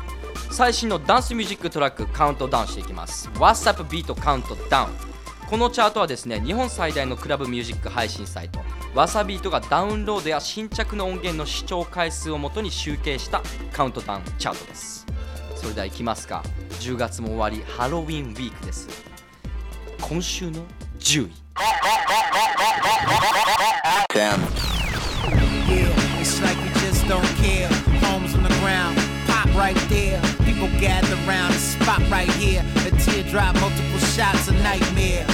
[0.51, 3.29] 最新のダンスミュージックトラックカウントダウンしていきます。
[3.35, 5.16] What's Up Beat Countdown
[5.49, 8.61] このチャートはですね日本最大のクラブミュージック配信サイト
[8.95, 15.07] わさビートがダウンロードや新着の音源の視聴回数をもとに集計したカウントダウンチャートです
[15.55, 16.43] それでは行きますか
[16.81, 18.89] 10月も終わりハロウィンウィークです
[20.01, 20.65] 今週の
[20.99, 21.33] 10位
[25.69, 27.69] Yeah, it's like we just don't care.
[28.07, 30.21] Homes on the ground, pop right there.
[30.45, 32.65] People gather around, a spot right here.
[32.87, 35.27] A teardrop, multiple shots, a nightmare.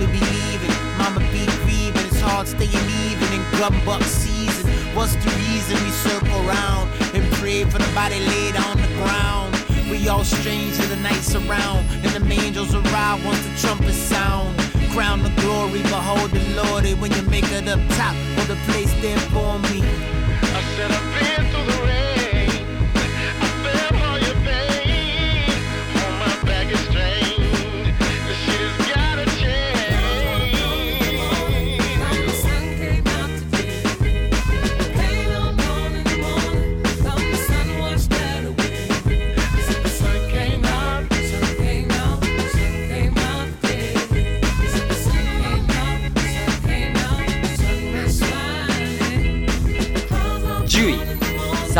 [0.00, 2.06] Soon be leaving, mama be grieving.
[2.06, 4.70] It's hard staying even in gumbuck season.
[4.94, 9.54] What's the reason we circle around and pray for the body laid on the ground?
[9.90, 14.58] We all strange to the nights around, and the angels arrive once the trumpet sound.
[14.90, 16.84] Crown the glory, behold the Lord.
[16.98, 19.82] When you make it up top, hold the place there for me.
[19.84, 22.09] I said I've been through the rain.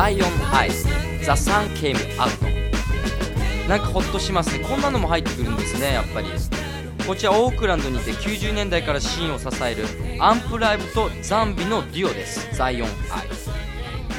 [0.01, 0.71] Zion I The
[1.23, 2.47] Sun Came Out
[3.69, 4.65] なんかほっとしますね。
[4.65, 6.29] こんなのも入ってくるんですねやっぱり。
[7.07, 9.85] こちらオークランドにて90年代からシーンを支える
[10.19, 12.49] Amp Live と Zumbi のデュオです。
[12.57, 12.95] Zion I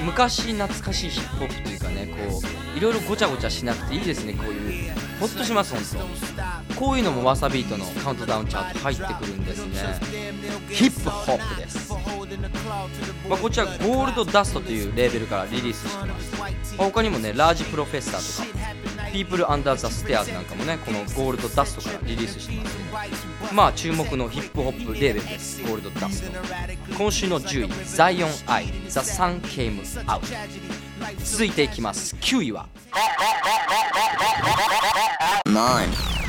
[0.05, 2.41] 昔懐かしいヒップホップというかねこ
[2.75, 4.91] ういろいろごちゃごちゃしなくていいですねこういう。
[5.19, 6.05] ほっとします本
[6.69, 9.99] 当こういうのもわさビートのカウントダウンチャート入ってくるんですね。
[10.69, 11.80] ヒップホップです。
[13.29, 16.35] まあ、こちら Gold Dust というレーベルからリリースしてます、
[16.77, 22.77] まあ他にもね Large Professor とか People Under The Stairs なんかもねこの Gold Dust からリリースしてます。
[22.77, 22.83] ね
[23.53, 25.61] まあ注目のヒップホップレーベルです。
[25.63, 26.31] Gold Dust。
[26.97, 30.27] 今週の10位 Zion I The Sun Came Out。
[31.23, 32.15] 続いていきます。
[32.15, 32.67] 9位は。
[35.45, 36.20] Nine.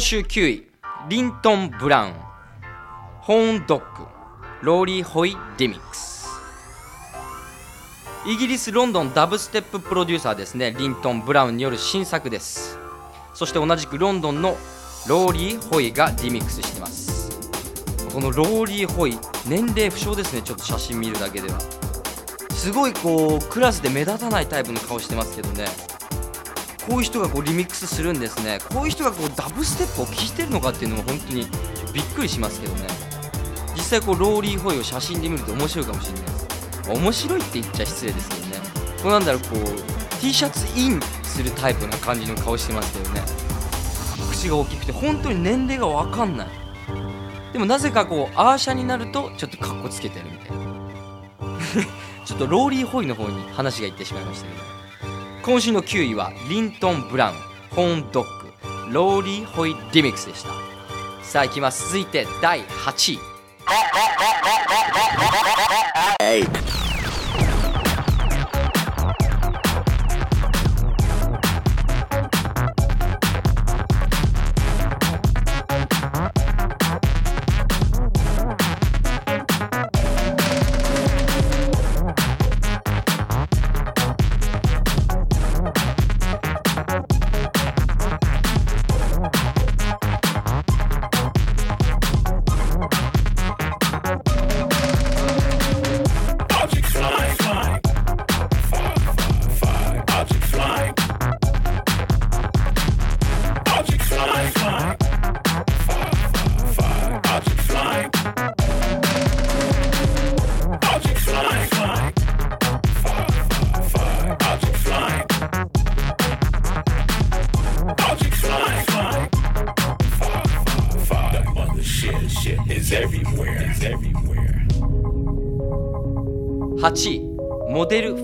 [0.00, 0.66] 今週9位
[1.10, 2.14] Linton Brown
[3.20, 4.06] Horndog
[4.62, 6.26] Rory Hoy Remix。
[8.26, 12.78] イギリス・ロンドンダブステッププロデューサーですね Linton Brown による新作です。
[13.34, 14.56] そして同じくロンドンの
[15.06, 17.38] Rory Hoy がリミックスしてます。
[18.10, 21.60] この Rory Hoy 年齢不詳ですねちょっと写真見るだけでは。
[22.52, 25.66] すごいこうクラスで目立たないタイプの顔してますけどね。
[26.86, 28.58] こういう人がこうリミックスするんですね。
[28.72, 31.46] こういう人がこうダブステップを聴いてるのかっていうのも本当に
[31.92, 32.86] びっくりしますけどね。
[33.74, 36.90] 実際こうローリー・ホイを写真で見ると面白いかもしれないです。
[36.90, 38.56] 面白いって言っちゃ失礼ですけどね。
[39.02, 43.22] こうなんだろうこう T シャツインするタイプな感じの顔してますけどね。
[44.30, 46.48] 口が大きくて本当に年齢が分かんない。
[47.52, 50.70] でもなぜかこうアーシャになるとちょっとカッコつけてるみたいな。
[52.24, 54.79] ちょっとローリー・ホイの方に話がいってしまいましたけど。
[55.50, 57.36] 今週の9位はリントン・ブラウン
[57.70, 60.50] ホーンドッグローリー・ホイリミックスでした。
[61.24, 61.88] さあいきます。
[61.88, 63.18] 続いて第8位。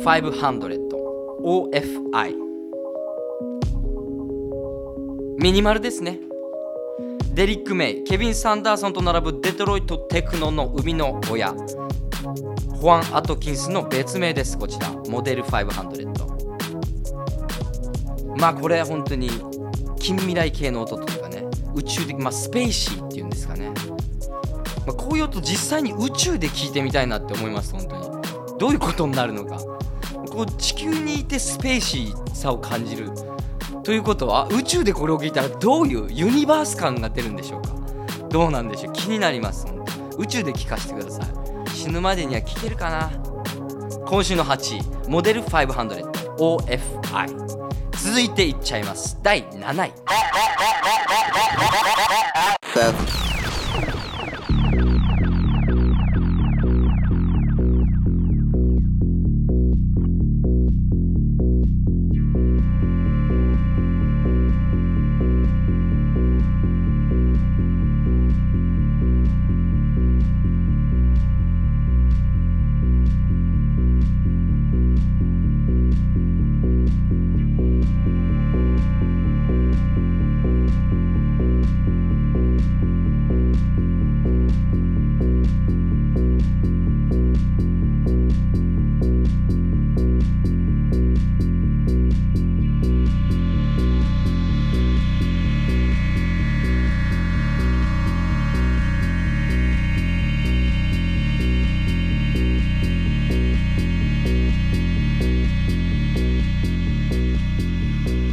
[0.07, 0.23] OFI
[5.41, 6.21] ミニマルですね。
[7.35, 8.05] デリック・メイ。
[8.05, 11.57] ケビン・サンダーソンと並ぶデトロイト・テクノの生みの親。
[12.81, 14.57] ホアン・アトキンスの別名です。
[14.57, 14.93] こちら。
[15.09, 15.97] モデル500
[18.39, 19.29] まあこれ本当に
[19.99, 21.43] 近未来系の音というかね。
[21.75, 23.73] 宇宙的、まあ、スペーシーっていうんですかね、
[24.87, 28.07] まあ、こういう音実際に宇宙で聞いてみたいなって思います本当に。
[28.59, 29.76] どういうことになるのか。
[30.37, 33.09] こう地球にいてスペーシーさを感じる
[33.83, 37.71] ということは宇宙でこれを聞いたらどういうユニバース感が出るんでしょうか？
[38.29, 38.93] どうなんでしょう？
[38.93, 39.67] 気になります
[40.19, 41.27] 宇宙で聞かせてください。
[41.71, 43.11] 死ぬまでには聞けるかな？
[44.05, 47.47] 今週の8位モデル 500OFI
[47.93, 49.19] 続いていっちゃいます。
[49.23, 49.93] 第7位。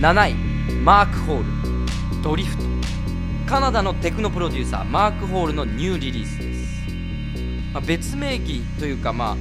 [0.03, 0.33] 7位
[0.83, 1.43] マーク・ホー
[2.17, 2.63] ルドリフト。
[3.47, 9.37] カナダのテクノプロデューサーマーク・ホールのニューリリースです、まあ、別名義というかまあ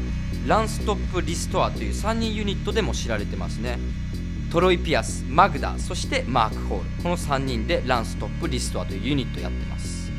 [0.46, 3.80] ランストップ・リストアという3人ユニットでも知られてますね。
[4.52, 7.02] トロイ・ピアス、マグダ、そしてマーク・ホール。
[7.02, 10.12] この3人でランストップ・リストアというユニットやってます、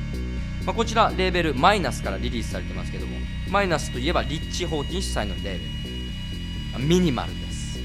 [0.65, 3.15] まあ、こちらレーベルマイナスからリリースされてますけども
[3.49, 6.85] マイナスといえばリッチ・ホーティン主催のレーベル。
[6.85, 7.79] ミニマルです。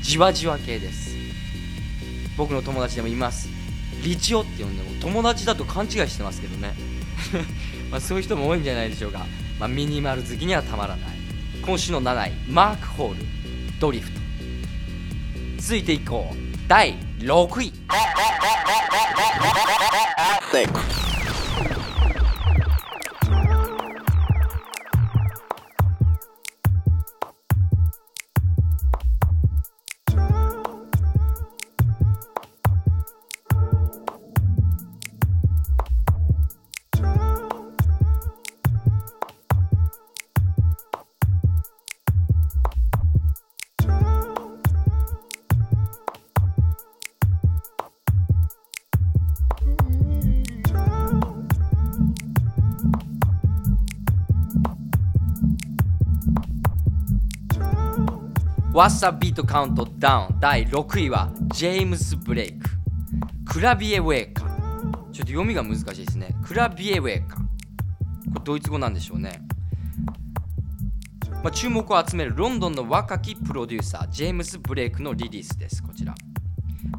[0.00, 1.13] じわじわ系です。
[2.36, 3.48] 僕の友達でもいます。
[4.02, 6.74] リチオって呼んでも友達だと勘違いしてますけどね。
[7.90, 9.26] まあそういう人も多いんじゃないでしょうか、
[9.58, 11.10] まあ、ミニマル好きにはたまらない。
[11.62, 13.26] 今週の7位マーク・ホール
[13.80, 14.20] ドリフト。
[15.58, 16.36] 続いていこう。
[16.68, 17.72] 第6位。
[58.74, 62.68] What's Up Beat Count Down 第6位はジェームス・ブレイク。
[63.46, 64.52] クラビエウェーカちょっ
[65.12, 66.34] と読みが難しいですね。
[66.44, 67.42] クラビエウェーカこ
[68.34, 69.40] れドイツ語なんでしょうね、
[71.44, 75.80] まあ、注目を集めるロンドンの若きプロデューサージェームス・ブレイクのリリースです。
[75.80, 76.12] こちら。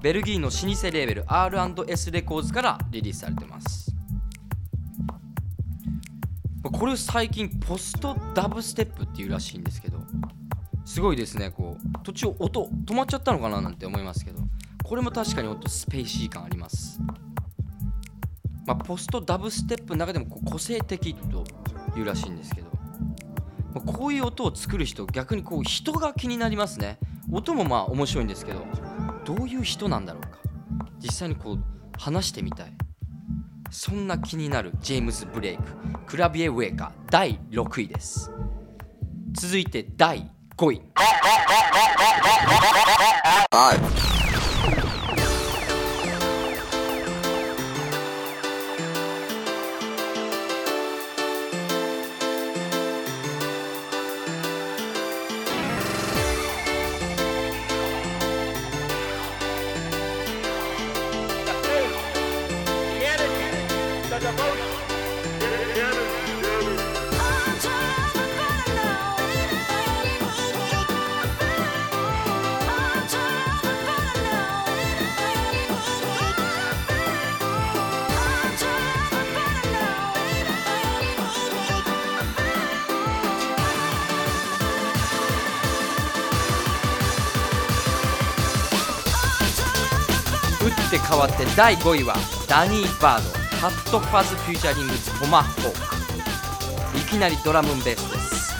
[0.01, 3.93] ベルギーの老舗レーベル R&S レコーズからリリースされてます。
[6.71, 9.99] これ最近ポストダブステップっていうらしいんですけど。
[10.85, 11.64] すごいですねこ
[12.03, 14.39] 途中音止まっちゃったのかななんて思いますけど
[14.83, 16.99] これも確かに音スペーシー感あります。
[18.67, 21.43] まあ、ポストダブステップの中でも個性的と
[21.97, 22.67] いうらしいんですけど、
[23.73, 26.97] まあこういう音を作る人逆にこう人が気になりますね。
[27.31, 28.65] 音もまあ面白いんですけど
[29.23, 30.39] どういう人なんだろうか。
[30.99, 31.63] 実際にこう
[31.97, 32.73] 話してみたい。
[33.71, 35.63] そんな気になるジェームズ・ブレイク
[36.05, 38.31] クラビエ・ウェーカー第6位です。
[39.33, 40.81] 続いて第5位
[91.25, 92.15] わって第5位は
[92.47, 95.69] Danny Byrd Hot Fuzz featuring トマホ。
[96.95, 98.53] いきなりドラムンベースです、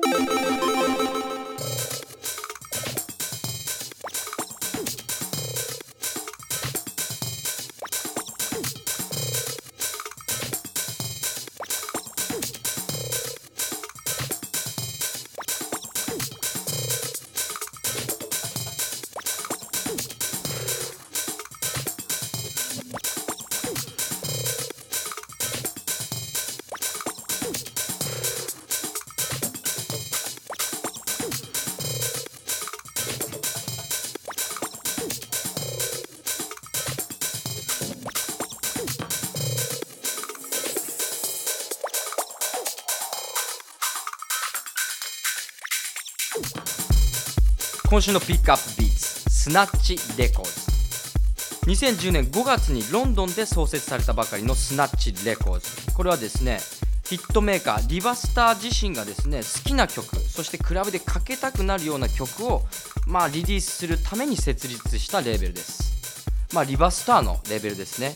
[47.92, 51.70] 今週の Pick Up Beats Snatch Records。
[51.70, 55.94] 2010年5月にロンドンで創設されたばかりの Snatch Records。
[55.94, 56.60] これはですね
[57.04, 62.62] ヒットメーカー Riva Starr 自身がですね好きな曲そしてクラブでかけたくなるような曲を
[63.08, 66.26] まあリリースするために設立したレーベルです。
[66.54, 68.16] まあ Riva Starr のレーベルですね。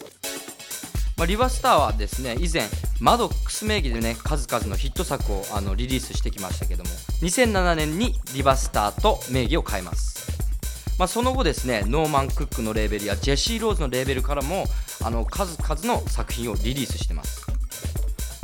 [1.17, 2.63] まあ、 Riva Starr はですね以前
[3.01, 6.89] Madox 名義でね数々のヒット作をあのリリースしてきましたけども
[7.21, 10.37] 2007年にリバスターと名義を変えます、
[10.99, 14.65] まあ、その後ですねノーマン・クックのレーベルやジェシー・ローズのレーベルからも
[15.03, 17.45] あの数々の作品をリリースしてます、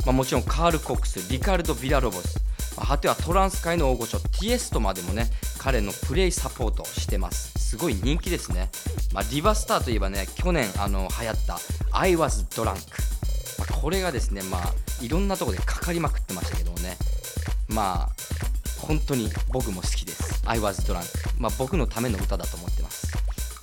[0.06, 2.38] まあ、もちろんカール・コックスリカルド・ビラロボス、
[2.76, 5.26] まあ果てはトランス界の大御所ティエストまでもね
[5.58, 7.52] 彼のプレイサポートしてます。
[7.72, 8.68] すごい人気ですね、
[9.14, 11.58] まあ、リバスターといえばね去年あの流行った
[11.90, 12.74] 「I was drunk」
[13.58, 16.98] まあこれがですねまあいろんなところでかかりまくってましたけどね。
[17.68, 18.21] まあ
[18.82, 20.42] 本当に僕も好きです。
[20.44, 21.04] I was drunk
[21.38, 23.12] まあ僕のための歌だと思ってます。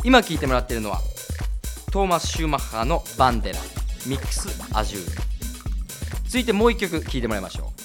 [0.04, 1.02] 今聴いてもらってるのは
[1.92, 3.60] トーマス・シューマッハのバンデラ
[4.06, 5.22] ミックス・アジュール
[6.26, 7.79] 続いてもう一曲聴いてもらいましょう。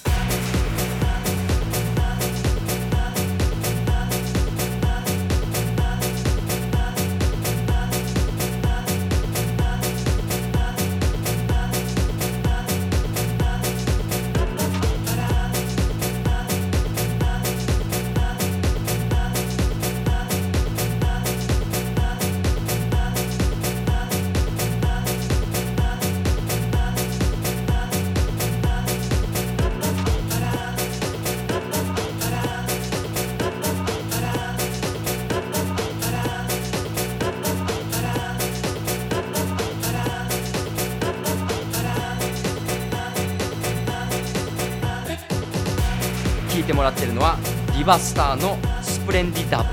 [47.85, 49.65] リバスターのスプレンディダブ。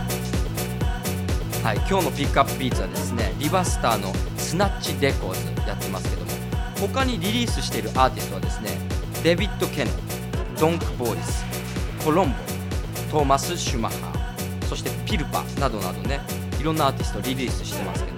[1.64, 3.34] はい今日のピックアップビーツはですね。
[3.40, 6.32] リバスターのスナッチレコーズやってますけども。
[6.78, 8.72] 他にリリースしているアーティストはですね
[9.24, 9.92] デビッド・ケノ
[10.60, 11.46] ドンク・ボーリス
[12.04, 12.36] コロンボ
[13.10, 14.36] トーマス・シュマッハ
[14.68, 16.20] そしてピルパなどなどね
[16.60, 18.18] いろんなアーティストリリースしてますけど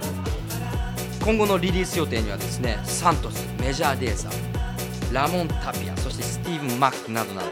[1.24, 7.46] 今後のリリース予定にはですねサントスメジャーデーザーラモン・タピアそしてスティーブン・マックなどなど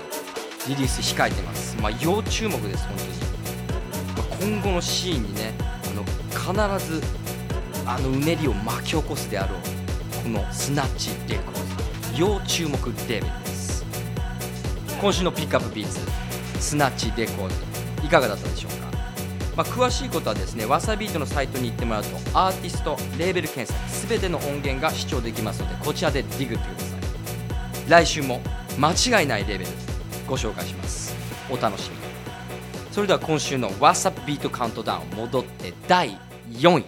[0.69, 3.11] リリース控えてます、まあ、要注目です本当に、
[4.17, 6.05] まあ今後のシーンにねあの
[6.79, 7.03] 必ず
[7.85, 9.59] あのうねりを巻き起こすであろう
[10.23, 12.77] この Snatch Records 要注目
[13.09, 13.85] レベルです。
[15.01, 16.01] 今週の Pick Up Beats
[16.61, 18.93] Snatch Records いかがだったでしょうか。
[19.57, 27.91] まあ、詳しいことはですねわさビートのサイトに行ってもらうとアーティストレーベル検索全ての音源が視聴できますのでこちらでディグってください。
[27.91, 28.41] 来週も
[28.79, 29.71] 間違いないレベル
[30.29, 31.02] ご紹介します。
[31.53, 31.97] お楽しみ。
[32.91, 36.19] それでは今週のわさビートカウントダウン戻って第
[36.51, 36.85] 4位。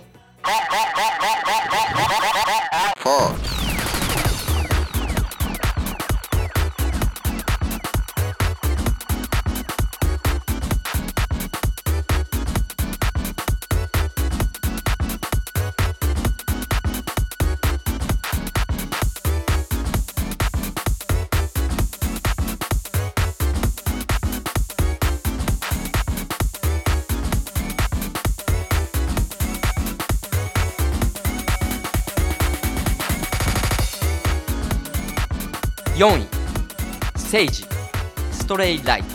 [38.54, 39.06] トレイライト、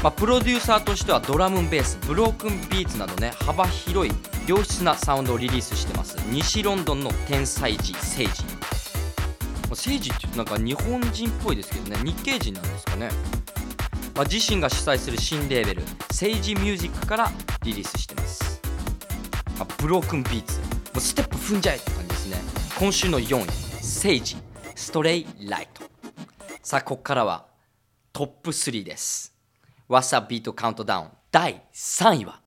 [0.00, 4.12] まあ、プロデューサーとしてはドラムベースブロークンビーツなどね幅広い
[4.46, 6.14] 良質なサウンドをリリースしてます。
[6.30, 13.08] 西ロンドンの天才児セイジまあセイジってなんか日本人っぽいですけどね日系人なんですかね、
[14.14, 17.32] まあ、自身が主催する新レーベルセイジミュージックから
[17.64, 18.62] リリースしてます、
[19.58, 20.60] あ、ブロークンビーツ。
[20.60, 22.36] もうステップ踏んじゃえって感じですね。
[22.78, 23.50] 今週の4位
[23.82, 24.36] セイジ
[24.76, 25.82] ストレイライト。
[26.62, 27.49] さあここからは
[28.12, 29.32] トップ3です。
[29.88, 31.08] わさビートカウントダウン。
[31.30, 32.40] 第3位は。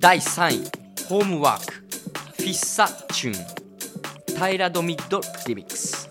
[0.00, 6.08] 第3位ホームワークフィッサチューンタイラドミッドリミックス。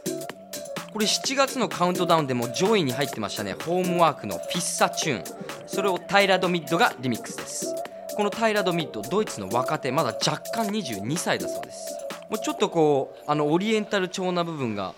[0.94, 5.24] これ7月のカウントダウンでも上位に入ってましたねホームワークのフィッサチューン。
[5.66, 7.74] それをタイラドミッドがリミックスです。
[8.16, 11.92] このタイラドミッドドイツの若手まだ若干22歳だそうです。
[12.30, 14.94] もうちょっとこうあのオリエンタル調な部分が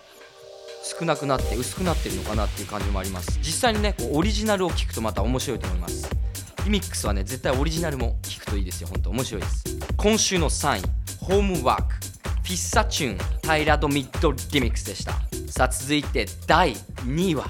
[0.98, 3.38] 少なくなって薄くなってるのかなっていう感じもあります。
[3.38, 6.10] 実際にねこうオリジナルを聞くとまた面白いと思います。
[6.64, 8.88] リミックスはね絶対オリジナルも聞くといいですよ。
[8.88, 9.64] 本当面白いです。
[9.96, 10.82] 今週の3位。
[11.20, 11.94] ホームワーク。
[12.42, 13.18] フィッサチューン。
[13.42, 15.12] タイラドミッドリミックスでした。
[15.48, 17.46] さあ続いて第2位は。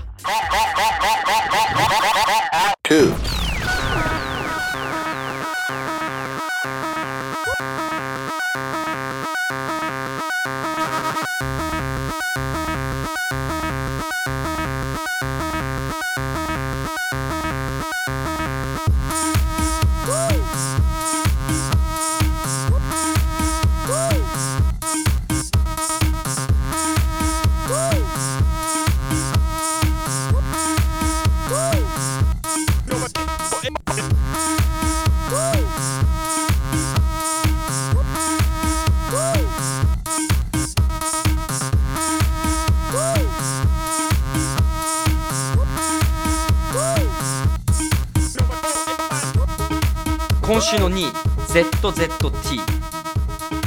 [2.89, 3.52] 2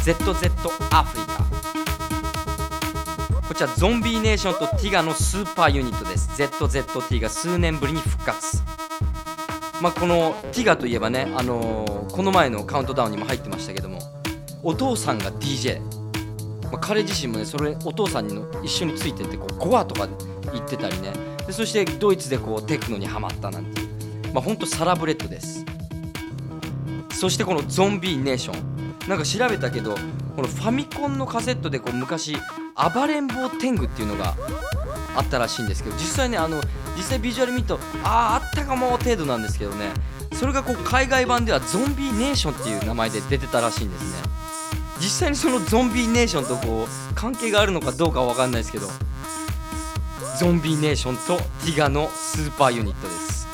[0.06, 0.52] ZZ
[0.92, 1.44] アフリカ
[3.48, 6.30] こちらゾンビネーションとティガのスーパーユニットです。
[6.40, 8.62] ZZT が数年ぶりに復活。
[9.82, 13.98] まあこのティガといえばね、あのーこの前のカウントダウンにも入ってましたけども
[14.62, 15.82] お父さんが DJ、
[16.72, 20.08] まあ、彼自身もねそれお父さんに一緒についてってこうゴアとか
[20.54, 21.14] 行ってたりね。
[21.48, 23.82] でそしてドイツでこうテクノにはまったなんて
[24.34, 25.66] まあほんとサラブレッドです。
[27.12, 28.75] そしてこのゾンビネーション。
[29.08, 29.96] なんか調べたけど
[30.36, 32.36] このファミコンのカセットでこう昔
[32.94, 34.36] 暴れん坊天狗っていうのが
[35.16, 36.62] あったらしいんですけど実際ねあの
[36.98, 39.92] 実際ビジュアル見るとあああったかも程度なんですけどね。
[40.34, 44.30] それがこう海外版ではゾンビネーションっていう名前で出てたらしいんですね。
[45.00, 48.88] 実際にそのゾンビネーションとこう関係があるのかどうかは分かんないですけど
[50.40, 53.48] ゾンビネーションとティガのスーパーユニットです。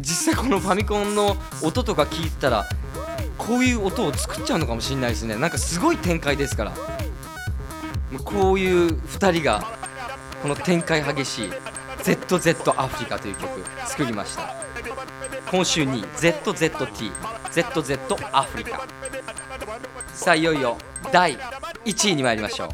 [0.00, 2.68] 実際このファミコンの音とか聞いてたら
[3.48, 5.36] こういう音を作っちゃうのかもしれないですね。
[5.36, 6.72] なんかすごい展開ですから。
[8.22, 9.64] こういう2人が
[10.42, 11.50] この展開激しい
[12.02, 14.54] ZZ アフリカという曲作りました。
[15.50, 17.10] 今週に ZZT
[17.50, 18.86] ZZ アフリカ。
[20.12, 20.76] さあいよいよ
[21.10, 21.38] 第
[21.86, 22.68] 1位に参りましょう。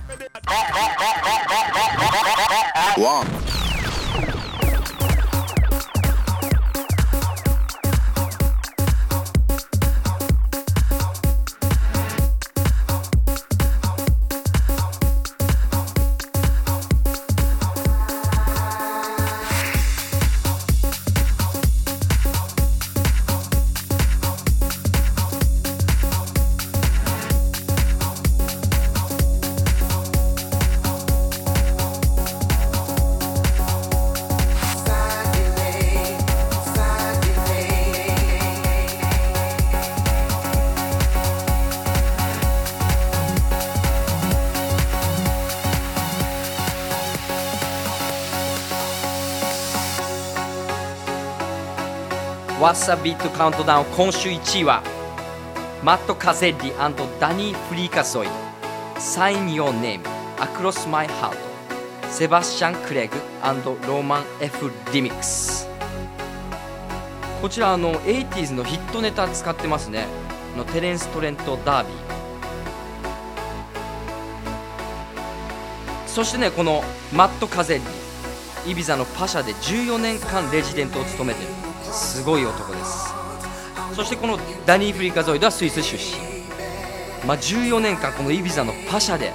[52.75, 54.83] ッサビートカウントダウン今週1位は
[55.85, 56.73] マット・カゼッリ
[57.21, 58.27] ダニー・フリーカソイ
[58.97, 60.03] Sign Your Name
[60.39, 61.37] Across My Heart
[62.11, 63.15] セバスチャン・クレグ
[63.87, 65.69] ローマン・ F・ リミックス
[67.41, 70.07] こちらあの 80s のヒットネタ使ってますね。
[70.57, 71.95] のテレンス・トレント・ダービー
[76.09, 77.79] そしてねこのマット・カゼッ
[78.67, 81.64] リイビザのパシャで14年間レジデントを務めてる。
[81.95, 83.15] すごい男です。
[83.95, 86.21] そしてこのダニー・フリカゾイドはスイス出身、
[87.27, 89.33] まあ、14年間このイビザのパシャで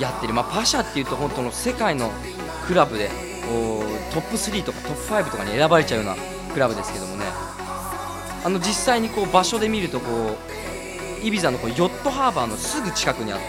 [0.00, 2.10] やってる、まあ、パシャっていうと本当の世界の
[2.66, 3.10] クラブで
[4.12, 7.24] トップ3とかトップ5とかに選ばれちゃうようなクラブですけどもね。
[8.44, 10.38] あの実際にこう場所で見るとこ
[11.22, 13.44] うイビザのこうヨットハーバーのすぐ近くにあって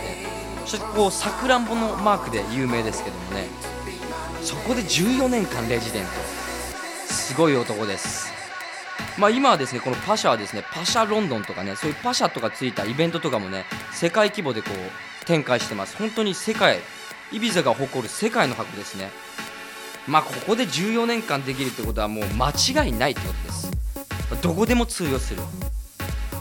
[0.66, 3.48] そしてこうさくらんぼのマークで有名ですけどもね。
[4.42, 6.39] そこで14年間レジデント。
[7.30, 8.34] すごい男です。
[9.20, 15.96] まあ今はですねこのパシャはですねパシャロンドンとかねそういうパシャとかついたイベントとかもね世界規模でこう展開してます。
[15.96, 16.80] 本当に世界
[17.32, 19.12] イビザが誇る世界の箱ですね。
[20.08, 23.72] まあここで14年間できるってことはもう間違いないってことです。
[24.42, 25.44] どこでも通用する。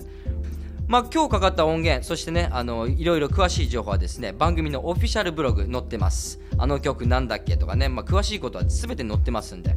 [0.87, 6.39] まあ今日かかった音源そしてねあのいろいろ詳しい情報はですね番組のオフィシャルブログ載ってます。
[6.57, 9.75] あの曲なんだっけとかね、まあ、詳しいことは全て載ってますんで。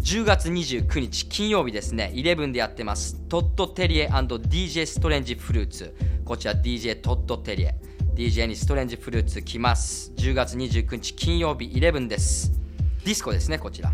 [0.00, 2.12] 10月29日金曜日ですね。
[2.14, 3.20] 11でやってます。
[3.28, 5.94] トットテリエ &DJ ストレンジフルーツ。
[6.24, 7.74] こちら DJ トットテリエ。
[8.14, 10.12] DJ にストレンジフルーツ来ます。
[10.16, 12.52] 10月29日金曜日11です。
[13.04, 13.92] ディスコですねこちら。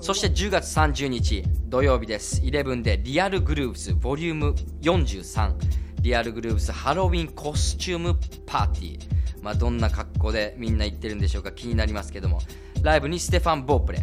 [0.00, 2.42] そして10月30日土曜日です。
[2.42, 5.54] 11でリアルグルーブスボリューム43
[6.02, 9.08] リアルグルーブスハロウィンコスチュームパーティー。
[9.40, 12.40] まあどんな格好でみんな行ってるんでしょうか気になりますけども。
[12.82, 14.02] ライブにステファン・ボープレ。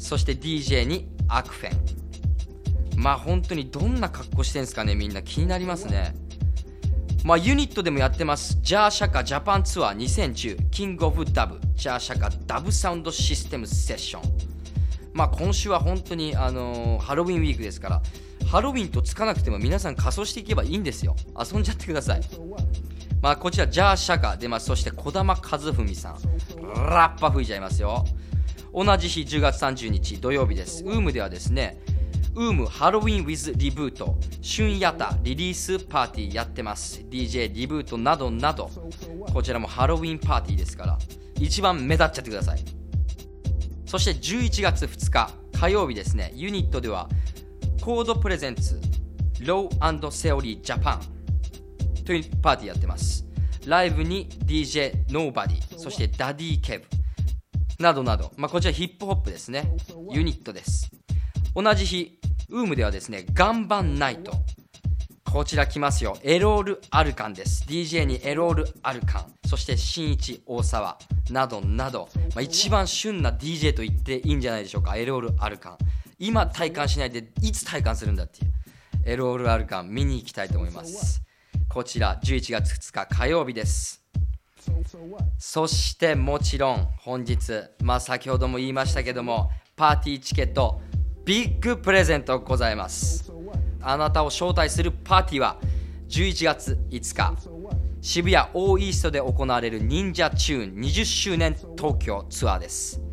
[0.00, 1.74] そして DJ にアクフェ
[2.96, 5.22] ンまあ本当にどんな格好してんすかねみんな。
[5.22, 6.14] 気になりますね。
[7.22, 8.58] まあユニットでもやってます。
[8.62, 11.60] ジャーシャカジャパンツアー2010キングオブダブ。
[11.74, 14.22] ジャーシャカダブサウンドシステムセッション
[15.14, 18.02] まあ今週は本当にあのーハロウィンウィークですから。
[18.46, 21.14] ハロウィンとつかなくても皆さん仮装していけばいいんですよ。
[21.38, 22.20] 遊んじゃってください。
[23.22, 26.16] まあこちらジャーシャカ出ますそして児玉和文さん。
[26.74, 28.04] ラッパ吹いちゃいますよ。
[28.72, 30.84] 同じ日10月30日土曜日です。
[30.84, 31.80] ウームではですね
[32.34, 37.00] ウームハロウィン with リブート春ヤタリリースパーティーやってます。
[37.10, 38.70] DJ リブートなどなど。
[39.32, 40.98] こちらもハロウィンパーティーですから
[41.40, 42.64] 一番目立っちゃってください。
[43.86, 46.32] そして11月2日火曜日ですね。
[46.36, 47.08] ユニットでは
[47.80, 48.80] コード presents
[49.44, 53.26] Low End Theory Japan というパーティーやってます。
[53.66, 56.99] ライブに DJ Nobody そして Daddy Kev。
[57.80, 59.74] などなど、まあ、こちらヒップホップですね。
[60.10, 60.90] ユニットです。
[61.54, 62.20] 同じ日
[62.50, 64.32] ウームではですねガンバンナイト。
[65.24, 66.18] こちら来ますよ。
[66.22, 67.64] Erol Alkan です。
[67.66, 69.32] DJ に Erol Alkan。
[69.46, 70.98] そして新一大沢。
[71.30, 74.96] などなど、まあ、一番旬な DJ と言っていいんじゃないでしょうか。
[74.96, 75.78] エロール・アルカン。
[76.18, 78.52] 今体感しないでいつ体感するんだっていう。
[79.06, 81.22] エロール・アルカン見に行きたいと思います。
[81.68, 83.99] こちら11月2日火曜日です。
[85.38, 87.52] そしてもちろん本日
[87.82, 90.80] まあ先ほども言いましたけどもパーティーチケット
[91.24, 93.32] ビッグプレゼントございます。
[93.82, 95.56] あなたを招待するパーティーは
[96.08, 97.34] 11月5日
[98.02, 103.09] 渋谷オーイーストで行われる忍者チューン20周年東京ツアーです。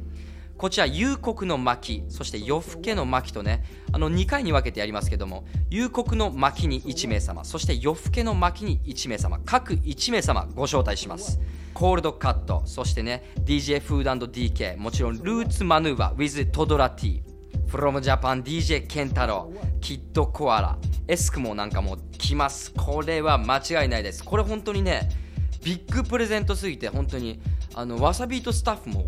[0.58, 11.40] こちら夕刻の巻そして夜更けの巻とねあの2回に分けてやりますけども夕刻の巻に1名様そして夜更けの巻に1名様各1名様ご招待します。
[11.74, 17.22] コールドカットそしてね DJ フード &DK もちろんルーツマヌーバー with トドラ T
[17.68, 20.78] from Japan DJ ケンタロウキッドコアラ
[21.08, 22.74] エスクモなんかも来ます。
[22.74, 24.24] これは間違いないです。
[24.24, 25.08] これ本当にね
[25.64, 27.40] ビッグプレゼントすぎて本当に
[27.76, 29.06] あのわさビートスタッフも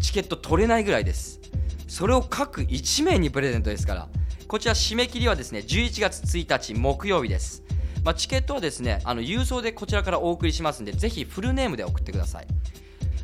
[0.00, 1.40] チケット取れないぐらいです。
[1.86, 4.08] それを各1名にプレゼントですから。
[4.50, 7.62] こちら締め切りはですね11月1日木曜日です、
[8.02, 12.48] まあ、チケットはですねあの郵送でこちらからお送りしますんでぜひフルネームで送ってください。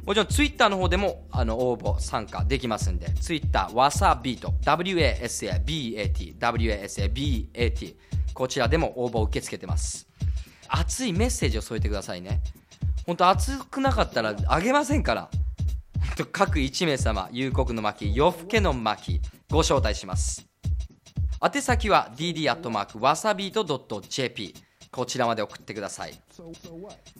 [0.05, 7.97] もちろんツイッターの方でもあの応募参加できますんでツイッターわさビート WASABAT WASABAT
[8.33, 10.07] こちらでも応募を受け付けてます。
[10.68, 12.41] 熱いメッセージを添えてくださいね。
[13.05, 15.29] 本当熱くなかったらあげませんから。
[16.32, 20.46] 各1名様夕刻の巻夜更けの巻ご招待します。
[21.42, 23.64] 宛先は dd アットマークわさびと
[24.09, 24.54] .jp
[24.90, 26.14] こちらまで送ってください。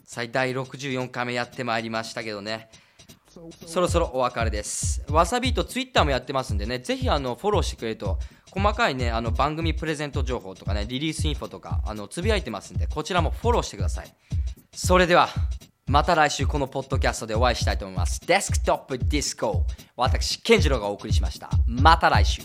[0.05, 2.71] 最大64回目やってまいりましたけどね。
[3.67, 5.05] そろそろお別れです。
[5.11, 8.19] わさびとツイッターもやってますんでねぜひあのフォローしてくれると
[8.51, 14.15] 細かいねあの番組プレゼント情報とかねリリースインフォとかあのつぶやいてますんでこちらもフォローしてください。
[14.73, 15.29] それでは
[15.89, 18.21] また来週このポッドキャストでお会いしたいと思います。
[18.27, 19.65] デスクトップディスコ
[19.95, 21.49] 私健次郎がお送りしました。
[21.65, 22.43] また来週。